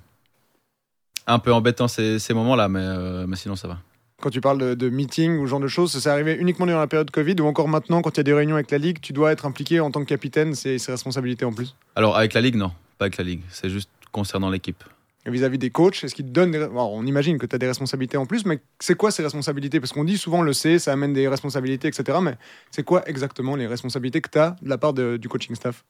un 1.26 1.38
peu 1.38 1.52
embêtant 1.52 1.88
ces, 1.88 2.18
ces 2.18 2.34
moments-là, 2.34 2.68
mais, 2.68 2.80
euh, 2.82 3.26
mais 3.26 3.36
sinon 3.36 3.56
ça 3.56 3.68
va. 3.68 3.78
Quand 4.20 4.30
tu 4.30 4.40
parles 4.40 4.58
de, 4.58 4.74
de 4.74 4.88
meeting 4.88 5.38
ou 5.38 5.46
ce 5.46 5.50
genre 5.50 5.60
de 5.60 5.66
choses, 5.66 5.92
ça 5.92 6.00
s'est 6.00 6.08
arrivé 6.08 6.34
uniquement 6.34 6.66
durant 6.66 6.78
la 6.78 6.86
période 6.86 7.10
Covid 7.10 7.36
ou 7.40 7.46
encore 7.46 7.68
maintenant, 7.68 8.02
quand 8.02 8.10
il 8.10 8.18
y 8.18 8.20
a 8.20 8.24
des 8.24 8.32
réunions 8.32 8.54
avec 8.54 8.70
la 8.70 8.78
Ligue, 8.78 9.00
tu 9.00 9.12
dois 9.12 9.32
être 9.32 9.46
impliqué 9.46 9.80
en 9.80 9.90
tant 9.90 10.00
que 10.00 10.08
capitaine, 10.08 10.54
c'est 10.54 10.78
ses 10.78 10.92
responsabilités 10.92 11.44
en 11.44 11.52
plus? 11.52 11.74
Alors 11.96 12.16
avec 12.16 12.34
la 12.34 12.40
Ligue, 12.40 12.54
non, 12.54 12.70
pas 12.98 13.06
avec 13.06 13.16
la 13.16 13.24
Ligue, 13.24 13.42
c'est 13.50 13.70
juste 13.70 13.90
concernant 14.12 14.50
l'équipe. 14.50 14.84
Vis-à-vis 15.24 15.58
des 15.58 15.70
coachs, 15.70 16.02
est-ce 16.02 16.16
qu'ils 16.16 16.26
te 16.26 16.30
donnent 16.30 16.56
On 16.74 17.06
imagine 17.06 17.38
que 17.38 17.46
tu 17.46 17.54
as 17.54 17.58
des 17.58 17.68
responsabilités 17.68 18.16
en 18.16 18.26
plus, 18.26 18.44
mais 18.44 18.60
c'est 18.80 18.96
quoi 18.96 19.12
ces 19.12 19.22
responsabilités? 19.22 19.78
Parce 19.78 19.92
qu'on 19.92 20.02
dit 20.02 20.18
souvent 20.18 20.42
le 20.42 20.52
C, 20.52 20.80
ça 20.80 20.92
amène 20.92 21.12
des 21.12 21.28
responsabilités, 21.28 21.86
etc. 21.86 22.18
Mais 22.20 22.36
c'est 22.72 22.82
quoi 22.82 23.08
exactement 23.08 23.54
les 23.54 23.68
responsabilités 23.68 24.20
que 24.20 24.28
tu 24.28 24.38
as 24.38 24.56
de 24.60 24.68
la 24.68 24.78
part 24.78 24.92
du 24.92 25.28
coaching 25.28 25.54
staff? 25.54 25.84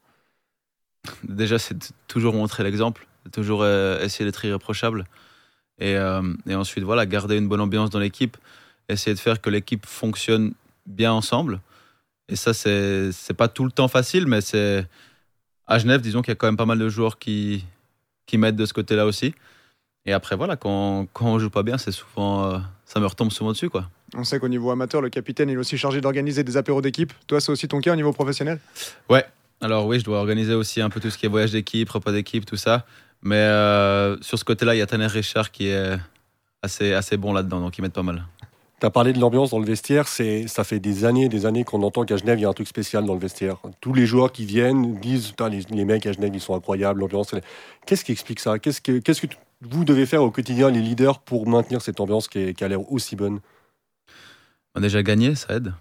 Déjà, 1.25 1.59
c'est 1.59 1.93
toujours 2.09 2.35
montrer 2.35 2.63
l'exemple, 2.63 3.07
toujours 3.31 3.63
euh, 3.63 4.03
essayer 4.03 4.25
d'être 4.25 4.45
irréprochable. 4.45 5.05
Et, 5.79 5.97
euh, 5.97 6.23
et, 6.47 6.55
ensuite, 6.55 6.85
voilà, 6.85 7.07
garder 7.07 7.37
une 7.37 7.49
bonne 7.49 7.61
ambiance 7.61 7.91
dans 7.91 7.99
l'équipe, 7.99 8.37
essayer 8.89 9.15
de 9.15 9.21
faire 9.21 9.41
que 9.41 9.51
l'équipe 9.51 9.87
fonctionne 9.87 10.53
bien 10.87 11.13
ensemble. 11.13 11.61
Et 12.29 12.37
ça, 12.37 12.55
c'est 12.55 13.35
pas 13.37 13.49
tout 13.49 13.65
le 13.65 13.73
temps 13.73 13.89
facile, 13.89 14.27
mais 14.27 14.41
c'est. 14.41 14.87
À 15.67 15.79
Genève, 15.79 16.01
disons 16.01 16.23
qu'il 16.23 16.31
y 16.31 16.33
a 16.33 16.35
quand 16.35 16.49
même 16.49 16.57
pas 16.57 16.67
mal 16.67 16.79
de 16.79 16.89
joueurs 16.89 17.19
qui, 17.19 17.65
qui 18.27 18.37
m'aident 18.37 18.57
de 18.57 18.67
ce 18.67 18.73
côté-là 18.73 19.07
aussi. 19.07 19.33
Et 20.05 20.13
après, 20.13 20.37
voilà, 20.37 20.57
quand, 20.57 21.07
quand 21.13 21.27
on 21.27 21.39
joue 21.39 21.51
pas 21.51 21.63
bien, 21.63 21.79
c'est 21.79 21.93
souvent. 21.93 22.45
Euh, 22.45 22.59
ça 22.85 23.01
me 23.01 23.07
retombe 23.07 23.31
souvent 23.31 23.53
dessus, 23.53 23.71
quoi. 23.71 23.89
On 24.15 24.25
sait 24.25 24.39
qu'au 24.39 24.49
niveau 24.49 24.71
amateur, 24.71 25.01
le 25.01 25.09
capitaine 25.09 25.49
il 25.49 25.55
est 25.55 25.59
aussi 25.59 25.79
chargé 25.79 26.01
d'organiser 26.01 26.45
des 26.45 26.57
apéros 26.57 26.83
d'équipe. 26.83 27.13
Toi, 27.27 27.41
c'est 27.41 27.51
aussi 27.51 27.69
ton 27.69 27.81
cas 27.81 27.93
au 27.93 27.97
niveau 27.97 28.13
professionnel? 28.13 28.61
Ouais. 29.09 29.25
Alors 29.63 29.87
oui, 29.87 30.01
je 30.01 30.05
dois 30.05 30.19
organiser 30.19 30.55
aussi 30.55 30.81
un 30.81 30.91
peu 30.91 31.01
tout 31.01 31.09
ce 31.09 31.17
qui 31.17 31.25
est 31.25 31.29
voyage 31.29 31.53
d'équipe, 31.53 31.89
repas 31.89 32.13
d'équipe, 32.13 32.45
tout 32.45 32.57
ça. 32.57 32.85
Mais 33.23 33.37
euh, 33.37 34.21
sur 34.21 34.39
ce 34.39 34.45
côté-là, 34.45 34.75
il 34.75 34.79
y 34.79 34.83
a 34.83 34.87
Tanner 34.87 35.07
Richard 35.07 35.51
qui 35.53 35.69
est 35.69 35.97
assez, 36.63 36.93
assez 36.93 37.17
bon 37.17 37.33
là-dedans, 37.33 37.61
donc 37.61 37.79
il 37.79 37.83
m'aide 37.83 37.93
pas 37.93 38.03
mal. 38.03 38.25
Tu 38.81 38.87
as 38.87 38.91
parlé 38.91 39.13
de 39.13 39.21
l'ambiance 39.21 39.51
dans 39.51 39.61
le 39.61 39.65
vestiaire, 39.65 40.09
c'est, 40.09 40.49
ça 40.49 40.65
fait 40.65 40.81
des 40.81 41.05
années 41.05 41.29
des 41.29 41.47
années 41.47 41.63
qu'on 41.63 41.83
entend 41.85 42.05
qu'à 42.05 42.17
Genève, 42.17 42.41
il 42.41 42.43
y 42.43 42.45
a 42.45 42.49
un 42.49 42.53
truc 42.53 42.67
spécial 42.67 43.05
dans 43.05 43.15
le 43.15 43.21
vestiaire. 43.21 43.59
Tous 43.81 43.95
les 43.95 44.07
joueurs 44.07 44.33
qui 44.33 44.45
viennent 44.45 44.99
disent 44.99 45.35
les, 45.49 45.61
les, 45.71 45.85
mecs 45.85 46.05
à 46.05 46.13
Genève, 46.13 46.33
ils 46.35 46.41
sont 46.41 46.57
incroyables, 46.57 46.99
l'ambiance. 46.99 47.33
Qu'est-ce 47.87 48.05
qui 48.05 48.11
explique 48.11 48.41
ça? 48.41 48.59
Qu'est-ce 48.59 48.81
que, 48.81 48.99
qu'est-ce 48.99 49.25
que 49.25 49.33
vous 49.61 49.85
devez 49.85 50.05
faire 50.05 50.25
au 50.25 50.33
quotidien, 50.33 50.71
les 50.71 50.81
leaders, 50.81 51.21
pour 51.21 51.47
maintenir 51.47 51.81
cette 51.81 52.01
ambiance 52.01 52.27
qui, 52.27 52.55
qui 52.55 52.65
a 52.65 52.69
l'air 52.69 52.91
aussi 52.91 53.15
bonne? 53.15 53.39
On 54.75 54.79
a 54.79 54.83
déjà 54.83 55.05
gagné, 55.05 55.37
ça 55.37 55.55
aide. 55.55 55.73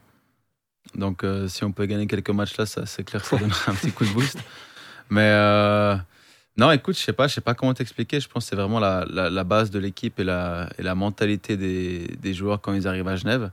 Donc 0.94 1.24
euh, 1.24 1.48
si 1.48 1.64
on 1.64 1.72
peut 1.72 1.88
gagner 1.88 2.06
quelques 2.06 2.30
matchs 2.30 2.56
là, 2.58 2.68
ça, 2.68 2.86
c'est 2.86 3.04
clair 3.04 3.24
que 3.24 3.30
ça 3.30 3.38
donnerait 3.38 3.72
un 3.72 3.74
petit 3.74 3.92
coup 3.92 4.06
de 4.06 4.12
boost. 4.12 4.38
Mais. 5.10 5.30
Euh, 5.32 5.96
non, 6.58 6.72
écoute, 6.72 6.98
je 6.98 7.02
sais 7.02 7.14
pas, 7.14 7.28
je 7.28 7.34
sais 7.36 7.42
pas 7.42 7.54
comment 7.56 7.74
t'expliquer. 7.74 8.20
Je 8.20 8.28
pense 8.28 8.44
que 8.44 8.50
c'est 8.50 8.56
vraiment 8.56 8.80
la, 8.80 9.06
la, 9.06 9.44
base 9.44 9.72
de 9.72 9.80
l'équipe 9.80 10.20
et 10.20 10.24
la, 10.24 10.70
et 10.78 10.84
la 10.84 10.96
mentalité 10.96 11.56
des, 11.56 12.08
des, 12.20 12.34
joueurs 12.34 12.60
quand 12.62 12.74
ils 12.74 12.88
arrivent 12.88 13.08
à 13.08 13.16
Genève. 13.16 13.52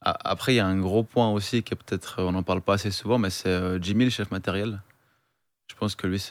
Après, 0.00 0.54
il 0.54 0.56
y 0.56 0.60
a 0.60 0.66
un 0.66 0.78
gros 0.78 1.02
point 1.02 1.30
aussi 1.30 1.62
qui 1.62 1.74
est 1.74 1.76
peut-être, 1.76 2.22
on 2.22 2.32
n'en 2.32 2.42
parle 2.42 2.62
pas 2.62 2.74
assez 2.74 2.90
souvent, 2.90 3.18
mais 3.18 3.28
c'est 3.28 3.50
euh, 3.50 3.78
Jimmy, 3.82 4.04
le 4.04 4.10
chef 4.10 4.30
matériel. 4.30 4.80
Je 5.68 5.74
pense 5.74 5.94
que 5.94 6.06
lui, 6.06 6.22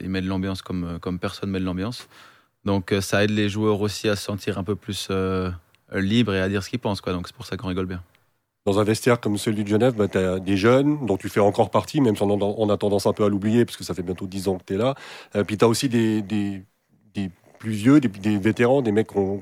il 0.00 0.08
met 0.08 0.22
de 0.22 0.28
l'ambiance 0.28 0.62
comme, 0.62 0.98
comme 1.00 1.18
personne 1.18 1.50
met 1.50 1.58
de 1.58 1.64
l'ambiance. 1.64 2.08
Donc, 2.64 2.92
euh, 2.92 3.00
ça 3.00 3.24
aide 3.24 3.30
les 3.30 3.48
joueurs 3.48 3.80
aussi 3.80 4.08
à 4.08 4.14
se 4.14 4.22
sentir 4.22 4.58
un 4.58 4.64
peu 4.64 4.76
plus 4.76 5.08
euh, 5.10 5.50
libres 5.92 6.34
et 6.34 6.40
à 6.40 6.48
dire 6.48 6.62
ce 6.62 6.70
qu'ils 6.70 6.78
pensent. 6.78 7.00
Quoi. 7.00 7.12
Donc, 7.12 7.26
c'est 7.26 7.36
pour 7.36 7.46
ça 7.46 7.56
qu'on 7.56 7.68
rigole 7.68 7.86
bien 7.86 8.02
dans 8.66 8.80
un 8.80 8.84
vestiaire 8.84 9.20
comme 9.20 9.38
celui 9.38 9.62
de 9.62 9.68
Genève, 9.68 9.94
bah, 9.94 10.08
tu 10.08 10.18
as 10.18 10.40
des 10.40 10.56
jeunes 10.56 11.06
dont 11.06 11.16
tu 11.16 11.28
fais 11.28 11.40
encore 11.40 11.70
partie, 11.70 12.00
même 12.00 12.16
si 12.16 12.22
on, 12.22 12.68
a 12.68 12.76
tendance 12.76 13.06
un 13.06 13.12
peu 13.12 13.24
à 13.24 13.28
l'oublier, 13.28 13.64
parce 13.64 13.76
que 13.76 13.84
ça 13.84 13.94
fait 13.94 14.02
bientôt 14.02 14.26
10 14.26 14.48
ans 14.48 14.58
que 14.58 14.64
tu 14.66 14.74
es 14.74 14.76
là. 14.76 14.96
Euh, 15.36 15.44
puis 15.44 15.56
tu 15.56 15.64
as 15.64 15.68
aussi 15.68 15.88
des, 15.88 16.24
plus 17.60 17.70
vieux, 17.70 18.00
des, 18.00 18.38
vétérans, 18.38 18.82
des 18.82 18.90
mecs 18.90 19.06
qui 19.06 19.18
ont, 19.18 19.40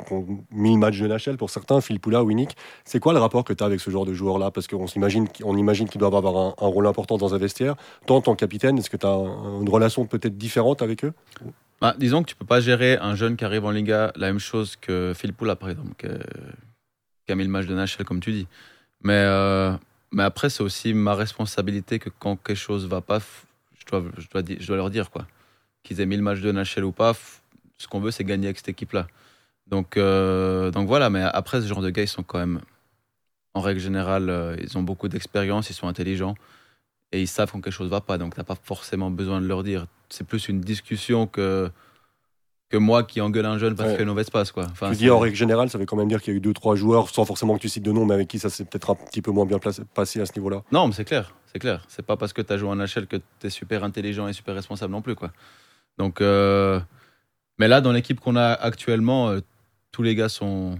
mis 0.53 0.75
le 0.75 0.79
match 0.79 1.01
de 1.01 1.09
NHL 1.09 1.39
pour 1.39 1.49
certains, 1.49 1.81
Phil 1.81 2.01
Poula, 2.01 2.23
Winnick. 2.23 2.55
C'est 2.85 3.01
quoi 3.01 3.15
le 3.15 3.19
rapport 3.19 3.45
que 3.45 3.55
tu 3.55 3.65
as 3.65 3.67
avec 3.67 3.81
ce 3.81 3.91
genre 3.91 4.05
de 4.05 4.13
joueur-là 4.13 4.51
Parce 4.51 4.67
qu'on 4.67 4.87
s'imagine, 4.87 5.27
on 5.43 5.57
imagine 5.57 5.89
qu'ils 5.89 6.01
doivent 6.01 6.15
avoir 6.15 6.55
un, 6.59 6.67
rôle 6.67 6.87
important 6.87 7.17
dans 7.17 7.35
un 7.35 7.39
vestiaire. 7.39 7.77
Toi, 8.07 8.19
en 8.19 8.21
tant 8.21 8.35
que 8.35 8.41
capitaine, 8.41 8.77
est-ce 8.79 8.91
que 8.91 8.99
tu 8.99 9.07
as 9.07 9.17
une 9.61 9.69
relation 9.69 10.05
peut-être 10.05 10.37
différente 10.37 10.83
avec 10.83 11.03
eux? 11.03 11.15
Bah, 11.81 11.95
Disons 11.99 12.23
que 12.23 12.29
tu 12.29 12.37
peux 12.37 12.47
pas 12.47 12.61
gérer 12.61 12.99
un 12.99 13.15
jeune 13.17 13.37
qui 13.37 13.45
arrive 13.47 13.65
en 13.65 13.71
Liga 13.71 14.13
la 14.17 14.27
même 14.27 14.39
chose 14.39 14.77
que 14.77 15.13
Phil 15.17 15.33
Poula, 15.33 15.57
par 15.57 15.71
exemple, 15.71 15.95
qui 15.97 17.33
a 17.33 17.35
mis 17.35 17.45
le 17.45 17.51
match 17.51 17.67
de 17.67 17.75
NHL, 17.75 18.05
comme 18.05 18.21
tu 18.21 18.31
dis. 18.31 18.47
Mais, 19.05 19.13
euh, 19.13 19.73
mais 20.13 20.23
après, 20.23 20.51
c'est 20.51 20.63
aussi 20.63 20.95
ma 20.95 21.15
responsabilité 21.15 21.99
que 21.99 22.09
quand 22.19 22.37
quelque 22.37 22.57
chose 22.57 22.87
va 22.89 23.01
pas, 23.01 23.21
je 23.79 23.85
dois, 23.87 24.03
je 24.17 24.29
dois, 24.29 24.43
je 24.59 24.67
dois 24.67 24.77
leur 24.77 24.91
dire 24.91 25.11
quoi. 25.11 25.27
Qu'ils 25.83 26.01
aient 26.01 26.07
mis 26.07 26.17
le 26.17 26.23
match 26.23 26.41
de 26.41 26.51
NHL 26.51 26.85
ou 26.85 26.93
pas, 26.93 27.13
ce 27.79 27.87
qu'on 27.87 28.01
veut, 28.01 28.11
c'est 28.11 28.25
gagner 28.25 28.47
avec 28.47 28.57
cette 28.57 28.71
équipe-là. 28.71 29.07
Donc, 29.67 29.97
euh, 29.97 30.71
donc 30.71 30.89
voilà, 30.89 31.11
mais 31.11 31.23
après, 31.23 31.61
ce 31.61 31.67
genre 31.67 31.83
de 31.83 31.91
gars, 31.91 32.03
ils 32.03 32.09
sont 32.09 32.23
quand 32.23 32.39
même, 32.39 32.61
en 33.53 33.61
règle 33.61 33.81
générale, 33.81 34.31
euh, 34.31 34.57
ils 34.61 34.77
ont 34.79 34.83
beaucoup 34.83 35.09
d'expérience, 35.09 35.71
ils 35.71 35.75
sont 35.75 35.89
intelligents 35.89 36.35
et 37.13 37.21
ils 37.21 37.29
savent 37.29 37.53
quand 37.53 37.61
quelque 37.61 37.73
chose 37.75 37.91
va 37.91 38.01
pas. 38.01 38.19
Donc, 38.19 38.35
tu 38.35 38.41
n'as 38.41 38.45
pas 38.45 38.57
forcément 38.63 39.11
besoin 39.11 39.41
de 39.41 39.47
leur 39.47 39.63
dire. 39.63 39.87
C'est 40.09 40.27
plus 40.27 40.49
une 40.49 40.61
discussion 40.61 41.27
que 41.27 41.71
que 42.75 42.79
moi 42.79 43.05
qui 43.05 43.21
engueule 43.21 43.47
un 43.47 43.57
jeune 43.57 43.77
parce 43.77 43.93
que 43.97 44.03
que 44.03 44.23
se 44.25 44.31
passe 44.33 44.51
quoi. 44.51 44.65
Enfin, 44.73 44.91
tu 44.91 44.97
dis 44.97 45.11
en 45.11 45.21
règle 45.21 45.37
générale, 45.37 45.71
ça 45.71 45.79
veut 45.79 45.87
quand 45.87 45.97
même 45.97 46.09
dire 46.09 46.21
qu'il 46.21 46.33
y 46.33 46.35
a 46.35 46.39
eu 46.39 46.41
deux 46.41 46.53
trois 46.53 46.75
joueurs, 46.75 47.09
sans 47.09 47.25
forcément 47.25 47.55
que 47.55 47.61
tu 47.61 47.69
cites 47.69 47.85
de 47.85 47.93
nom, 47.93 48.05
mais 48.05 48.15
avec 48.15 48.27
qui 48.27 48.41
ça 48.41 48.51
s'est 48.51 48.65
peut-être 48.65 48.91
un 48.91 48.97
petit 48.97 49.23
peu 49.23 49.31
moins 49.31 49.47
bien 49.47 49.61
passé 49.95 50.21
à 50.21 50.27
ce 50.27 50.33
niveau-là. 50.37 50.65
Non, 50.73 50.89
mais 50.89 50.93
c'est 50.93 51.05
clair, 51.05 51.37
c'est 51.53 51.61
clair. 51.61 51.85
C'est 51.87 52.05
pas 52.05 52.17
parce 52.17 52.33
que 52.33 52.43
tu 52.43 52.53
as 52.53 52.59
joué 52.59 52.69
en 52.69 52.75
NHL 52.75 53.07
que 53.07 53.17
tu 53.17 53.47
es 53.47 53.51
super 53.51 53.85
intelligent 53.85 54.27
et 54.27 54.33
super 54.33 54.57
responsable 54.57 54.93
non 54.93 55.03
plus 55.03 55.15
quoi. 55.15 55.31
Donc, 55.99 56.21
euh, 56.21 56.81
mais 57.61 57.69
là 57.69 57.81
dans 57.81 57.93
l'équipe 57.93 58.19
qu'on 58.19 58.35
a 58.35 58.53
actuellement, 58.55 59.29
euh, 59.29 59.41
tous 59.93 60.03
les 60.03 60.17
gars 60.17 60.29
sont, 60.29 60.77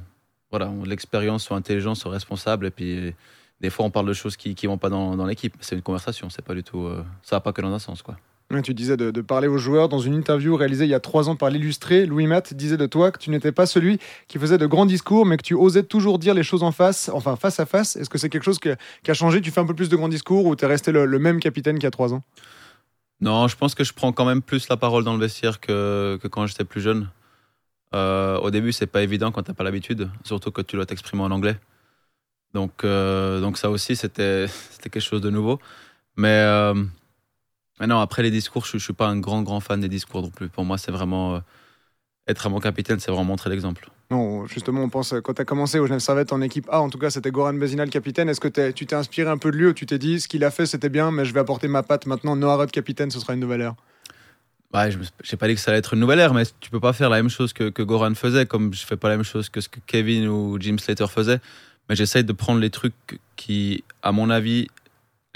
voilà, 0.51 0.69
ont 0.69 0.83
l'expérience, 0.83 1.45
sont 1.45 1.55
intelligents, 1.55 1.95
sont 1.95 2.11
responsables 2.11 2.67
et 2.67 2.73
puis 2.73 3.15
des 3.61 3.71
fois 3.71 3.87
on 3.87 3.91
parle 3.91 4.09
de 4.09 4.15
choses 4.15 4.37
qui 4.37 4.57
qui 4.57 4.67
vont 4.67 4.79
pas 4.79 4.89
dans, 4.89 5.15
dans 5.15 5.27
l'équipe. 5.27 5.55
C'est 5.61 5.77
une 5.77 5.83
conversation, 5.83 6.29
c'est 6.29 6.45
pas 6.45 6.55
du 6.55 6.65
tout, 6.65 6.87
euh, 6.87 7.05
ça 7.23 7.37
va 7.37 7.41
pas 7.41 7.53
que 7.53 7.63
dans 7.63 7.73
un 7.73 7.79
sens 7.79 8.03
quoi. 8.03 8.17
Tu 8.63 8.75
disais 8.75 8.97
de, 8.97 9.21
parler 9.21 9.49
aux 9.49 9.59
joueurs 9.59 9.89
dans 9.89 9.99
une 9.99 10.15
interview 10.15 10.57
réalisée 10.57 10.85
il 10.85 10.91
y 10.91 10.95
a 10.95 11.01
trois 11.01 11.29
ans 11.29 11.37
par 11.37 11.51
l'illustré. 11.51 12.07
Louis 12.07 12.27
Matt 12.27 12.55
disait 12.55 12.77
de 12.77 12.87
toi 12.87 13.11
que 13.11 13.19
tu 13.19 13.31
n'étais 13.31 13.53
pas 13.53 13.67
celui 13.67 13.99
qui 14.29 14.39
faisait 14.39 14.59
de 14.59 14.67
grands 14.67 14.87
discours, 14.87 15.27
mais 15.27 15.37
que 15.37 15.43
tu 15.43 15.55
osais 15.55 15.83
toujours 15.83 16.19
dire 16.19 16.35
les 16.35 16.43
choses 16.43 16.63
en 16.63 16.73
face, 16.73 17.11
enfin 17.13 17.37
face 17.37 17.61
à 17.61 17.67
face. 17.67 17.97
Est-ce 17.97 18.11
que 18.11 18.19
c'est 18.19 18.29
quelque 18.29 18.45
chose 18.45 18.59
qui 18.59 18.71
a 18.71 19.15
changé? 19.15 19.41
Tu 19.41 19.51
fais 19.51 19.61
un 19.61 19.67
peu 19.67 19.75
plus 19.75 19.89
de 19.89 19.97
grands 19.97 20.09
discours 20.09 20.47
ou 20.47 20.57
tu 20.57 20.65
es 20.65 20.69
resté 20.69 20.93
le, 20.93 21.19
même 21.19 21.41
capitaine 21.41 21.77
qu'il 21.77 21.85
y 21.85 21.87
a 21.87 21.91
trois 21.91 22.13
ans? 22.13 22.23
Non, 23.21 23.49
je 23.49 23.57
pense 23.57 23.75
que 23.75 23.85
je 23.85 23.93
prends 23.93 24.13
quand 24.13 24.25
même 24.25 24.43
plus 24.43 24.69
la 24.69 24.77
parole 24.77 25.05
dans 25.05 25.15
le 25.15 25.21
vestiaire 25.21 25.61
que, 25.61 26.19
quand 26.31 26.47
j'étais 26.47 26.65
plus 26.65 26.81
jeune. 26.81 27.09
Euh, 27.95 28.39
au 28.39 28.51
début, 28.51 28.73
c'est 28.73 28.87
pas 28.87 29.03
évident 29.03 29.31
quand 29.31 29.45
t'as 29.45 29.55
pas 29.55 29.65
l'habitude, 29.65 30.11
surtout 30.25 30.51
quand 30.51 30.67
tu 30.67 30.77
dois 30.77 30.87
t'exprimer 30.87 31.23
en 31.23 31.31
anglais. 31.31 31.57
Donc, 32.53 32.85
euh, 32.85 33.41
donc 33.41 33.59
ça 33.59 33.71
aussi, 33.71 33.97
c'était 33.97 34.47
quelque 34.83 35.01
chose 35.01 35.21
de 35.21 35.31
nouveau. 35.31 35.61
Mais, 36.17 36.29
euh, 36.29 36.75
mais 37.81 37.87
non, 37.87 37.99
après 37.99 38.23
les 38.23 38.31
discours, 38.31 38.65
je, 38.67 38.79
je 38.79 38.85
suis 38.85 38.93
pas 38.93 39.07
un 39.07 39.19
grand 39.19 39.43
grand 39.43 39.61
fan 39.61 39.81
des 39.81 39.89
discours 39.89 40.23
non 40.23 40.31
plus. 40.31 40.49
Pour 40.49 40.65
moi, 40.65 40.79
c'est 40.79 40.93
vraiment 40.93 41.37
euh, 41.37 41.41
être 42.29 42.47
un 42.47 42.51
bon 42.51 42.61
capitaine, 42.61 43.01
c'est 43.01 43.11
vraiment 43.11 43.25
montrer 43.25 43.51
l'exemple. 43.51 43.89
Non, 44.11 44.47
justement, 44.47 44.83
on 44.83 44.89
pense, 44.89 45.15
quand 45.25 45.35
tu 45.35 45.43
as 45.43 45.45
commencé 45.45 45.79
au 45.79 45.87
Genève 45.87 46.01
Servette 46.01 46.33
en 46.33 46.41
équipe 46.41 46.69
A, 46.71 46.81
en 46.81 46.91
tout 46.91 46.99
cas, 46.99 47.11
c'était 47.11 47.31
Goran 47.31 47.55
Bezina 47.55 47.85
le 47.85 47.91
capitaine. 47.91 48.29
Est-ce 48.29 48.41
que 48.41 48.71
tu 48.71 48.87
t'es 48.87 48.95
inspiré 48.95 49.31
un 49.31 49.39
peu 49.39 49.51
de 49.51 49.57
lui 49.57 49.67
ou 49.67 49.73
tu 49.73 49.87
t'es 49.87 49.99
dit, 49.99 50.21
ce 50.21 50.29
qu'il 50.29 50.45
a 50.45 50.51
fait, 50.51 50.67
c'était 50.67 50.89
bien, 50.89 51.11
mais 51.11 51.25
je 51.25 51.33
vais 51.33 51.41
apporter 51.41 51.69
ma 51.69 51.83
patte 51.83 52.07
maintenant, 52.07 52.37
Noah 52.37 52.57
Rudd 52.57 52.71
capitaine, 52.71 53.11
ce 53.11 53.19
sera 53.19 53.35
une 53.35 53.41
nouvelle 53.41 53.63
ère 53.63 53.75
Ouais, 54.75 54.91
je 54.91 54.99
n'ai 54.99 55.39
pas 55.39 55.47
dit 55.47 55.55
que 55.55 55.61
ça 55.61 55.71
allait 55.71 55.79
être 55.79 55.95
une 55.95 56.01
nouvelle 56.01 56.19
ère, 56.19 56.35
mais 56.35 56.43
tu 56.59 56.69
peux 56.69 56.81
pas 56.81 56.93
faire 56.93 57.09
la 57.09 57.17
même 57.17 57.31
chose 57.31 57.53
que, 57.53 57.71
que 57.71 57.83
Goran 57.83 58.15
faisait, 58.15 58.45
comme 58.45 58.75
je 58.75 58.85
fais 58.85 58.97
pas 58.97 59.09
la 59.09 59.17
même 59.17 59.25
chose 59.25 59.49
que 59.49 59.61
ce 59.61 59.69
que 59.69 59.79
Kevin 59.87 60.27
ou 60.27 60.59
Jim 60.61 60.77
Slater 60.79 61.07
faisaient. 61.09 61.41
Mais 61.89 61.95
j'essaye 61.95 62.25
de 62.25 62.33
prendre 62.33 62.61
les 62.61 62.71
trucs 62.71 63.21
qui, 63.37 63.85
à 64.03 64.11
mon 64.11 64.31
avis, 64.31 64.69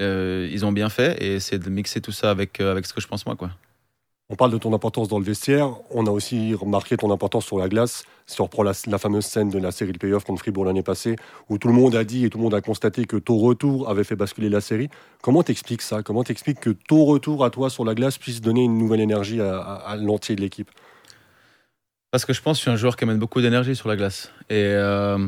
euh, 0.01 0.49
ils 0.53 0.65
ont 0.65 0.73
bien 0.73 0.89
fait 0.89 1.23
et 1.23 1.35
essayer 1.35 1.59
de 1.59 1.71
mixer 1.71 2.01
tout 2.01 2.13
ça 2.13 2.31
avec, 2.31 2.61
euh, 2.61 2.71
avec 2.73 2.87
ce 2.87 2.93
que 2.93 3.01
je 3.01 3.07
pense 3.09 3.27
moi. 3.27 3.37
Quoi. 3.37 3.51
On 4.31 4.37
parle 4.37 4.51
de 4.53 4.59
ton 4.59 4.75
importance 4.75 5.09
dans 5.09 5.19
le 5.19 5.25
vestiaire. 5.25 5.71
On 5.91 6.07
a 6.07 6.11
aussi 6.11 6.53
remarqué 6.53 6.99
ton 6.99 7.11
importance 7.11 7.47
sur 7.47 7.59
la 7.59 7.69
glace. 7.69 8.05
Si 8.27 8.41
on 8.43 8.45
reprend 8.45 8.63
la, 8.63 8.73
la 8.87 8.99
fameuse 8.99 9.25
scène 9.25 9.49
de 9.49 9.59
la 9.59 9.71
série 9.71 9.93
de 9.93 9.99
playoff 9.99 10.25
contre 10.25 10.41
Fribourg 10.41 10.67
l'année 10.67 10.83
passée, 10.83 11.17
où 11.49 11.57
tout 11.57 11.69
le 11.69 11.73
monde 11.73 11.95
a 11.95 12.05
dit 12.05 12.27
et 12.27 12.31
tout 12.31 12.37
le 12.37 12.45
monde 12.45 12.53
a 12.55 12.61
constaté 12.61 13.07
que 13.07 13.17
ton 13.17 13.39
retour 13.39 13.89
avait 13.89 14.05
fait 14.05 14.17
basculer 14.17 14.51
la 14.51 14.61
série. 14.61 14.91
Comment 15.23 15.43
t'expliques 15.43 15.81
ça? 15.81 16.03
Comment 16.03 16.25
t'expliques 16.25 16.61
que 16.61 16.71
ton 16.71 17.07
retour 17.07 17.43
à 17.43 17.49
toi 17.49 17.71
sur 17.71 17.87
la 17.87 17.95
glace 17.95 18.19
puisse 18.19 18.43
donner 18.43 18.65
une 18.65 18.77
nouvelle 18.77 19.01
énergie 19.01 19.41
à, 19.41 19.59
à- 19.59 19.93
à 19.93 19.97
l'entier 19.97 20.37
de 20.37 20.43
l'équipe? 20.43 20.71
Parce 22.11 22.27
que 22.27 22.35
je 22.35 22.43
pense 22.43 22.57
que 22.57 22.59
je 22.59 22.63
suis 22.63 22.71
un 22.71 22.77
joueur 22.77 22.97
qui 22.97 23.05
amène 23.05 23.19
beaucoup 23.19 23.41
d'énergie 23.41 23.77
sur 23.77 23.89
la 23.89 23.97
glace. 23.97 24.31
Et, 24.51 24.55
euh, 24.57 25.27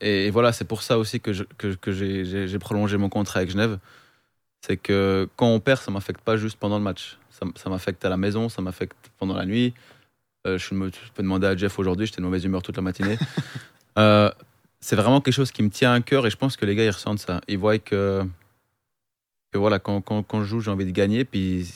et 0.00 0.30
voilà, 0.30 0.52
c'est 0.52 0.64
pour 0.64 0.82
ça 0.82 0.98
aussi 0.98 1.20
que, 1.20 1.32
je- 1.32 1.44
que, 1.58 1.74
que 1.74 1.92
j'ai- 1.92 2.58
prolongé 2.58 2.96
mon 2.96 3.08
contrat 3.08 3.38
avec 3.40 3.50
Genève. 3.50 3.78
C'est 4.60 4.76
que 4.76 5.28
quand 5.36 5.46
on 5.48 5.60
perd, 5.60 5.80
ça 5.80 5.90
m'affecte 5.90 6.20
pas 6.20 6.36
juste 6.36 6.58
pendant 6.58 6.78
le 6.78 6.84
match. 6.84 7.18
Ça, 7.30 7.68
m'affecte 7.70 8.04
à 8.04 8.08
la 8.08 8.16
maison, 8.16 8.48
ça 8.48 8.62
m'affecte 8.62 8.96
pendant 9.18 9.34
la 9.36 9.44
nuit. 9.46 9.74
Euh, 10.46 10.58
je, 10.58 10.74
me, 10.74 10.88
je 10.88 11.12
peux 11.14 11.22
demander 11.22 11.46
à 11.46 11.56
Jeff 11.56 11.78
aujourd'hui, 11.78 12.06
j'étais 12.06 12.18
de 12.18 12.26
mauvaise 12.26 12.44
humeur 12.44 12.62
toute 12.62 12.76
la 12.76 12.82
matinée. 12.82 13.18
Euh, 13.98 14.30
c'est 14.78 14.94
vraiment 14.94 15.22
quelque 15.22 15.32
chose 15.32 15.50
qui 15.50 15.62
me 15.62 15.70
tient 15.70 15.94
à 15.94 16.00
cœur 16.02 16.26
et 16.26 16.30
je 16.30 16.36
pense 16.36 16.58
que 16.58 16.66
les 16.66 16.74
gars, 16.74 16.84
ils 16.84 16.90
ressentent 16.90 17.18
ça. 17.18 17.40
Ils 17.48 17.56
voient 17.56 17.78
que, 17.78 18.22
que 19.50 19.56
voilà, 19.58 19.78
quand, 19.78 20.02
quand, 20.02 20.22
quand 20.22 20.40
je 20.42 20.44
joue, 20.44 20.60
j'ai 20.60 20.70
envie 20.70 20.84
de 20.84 20.90
gagner. 20.90 21.24
Puis 21.24 21.66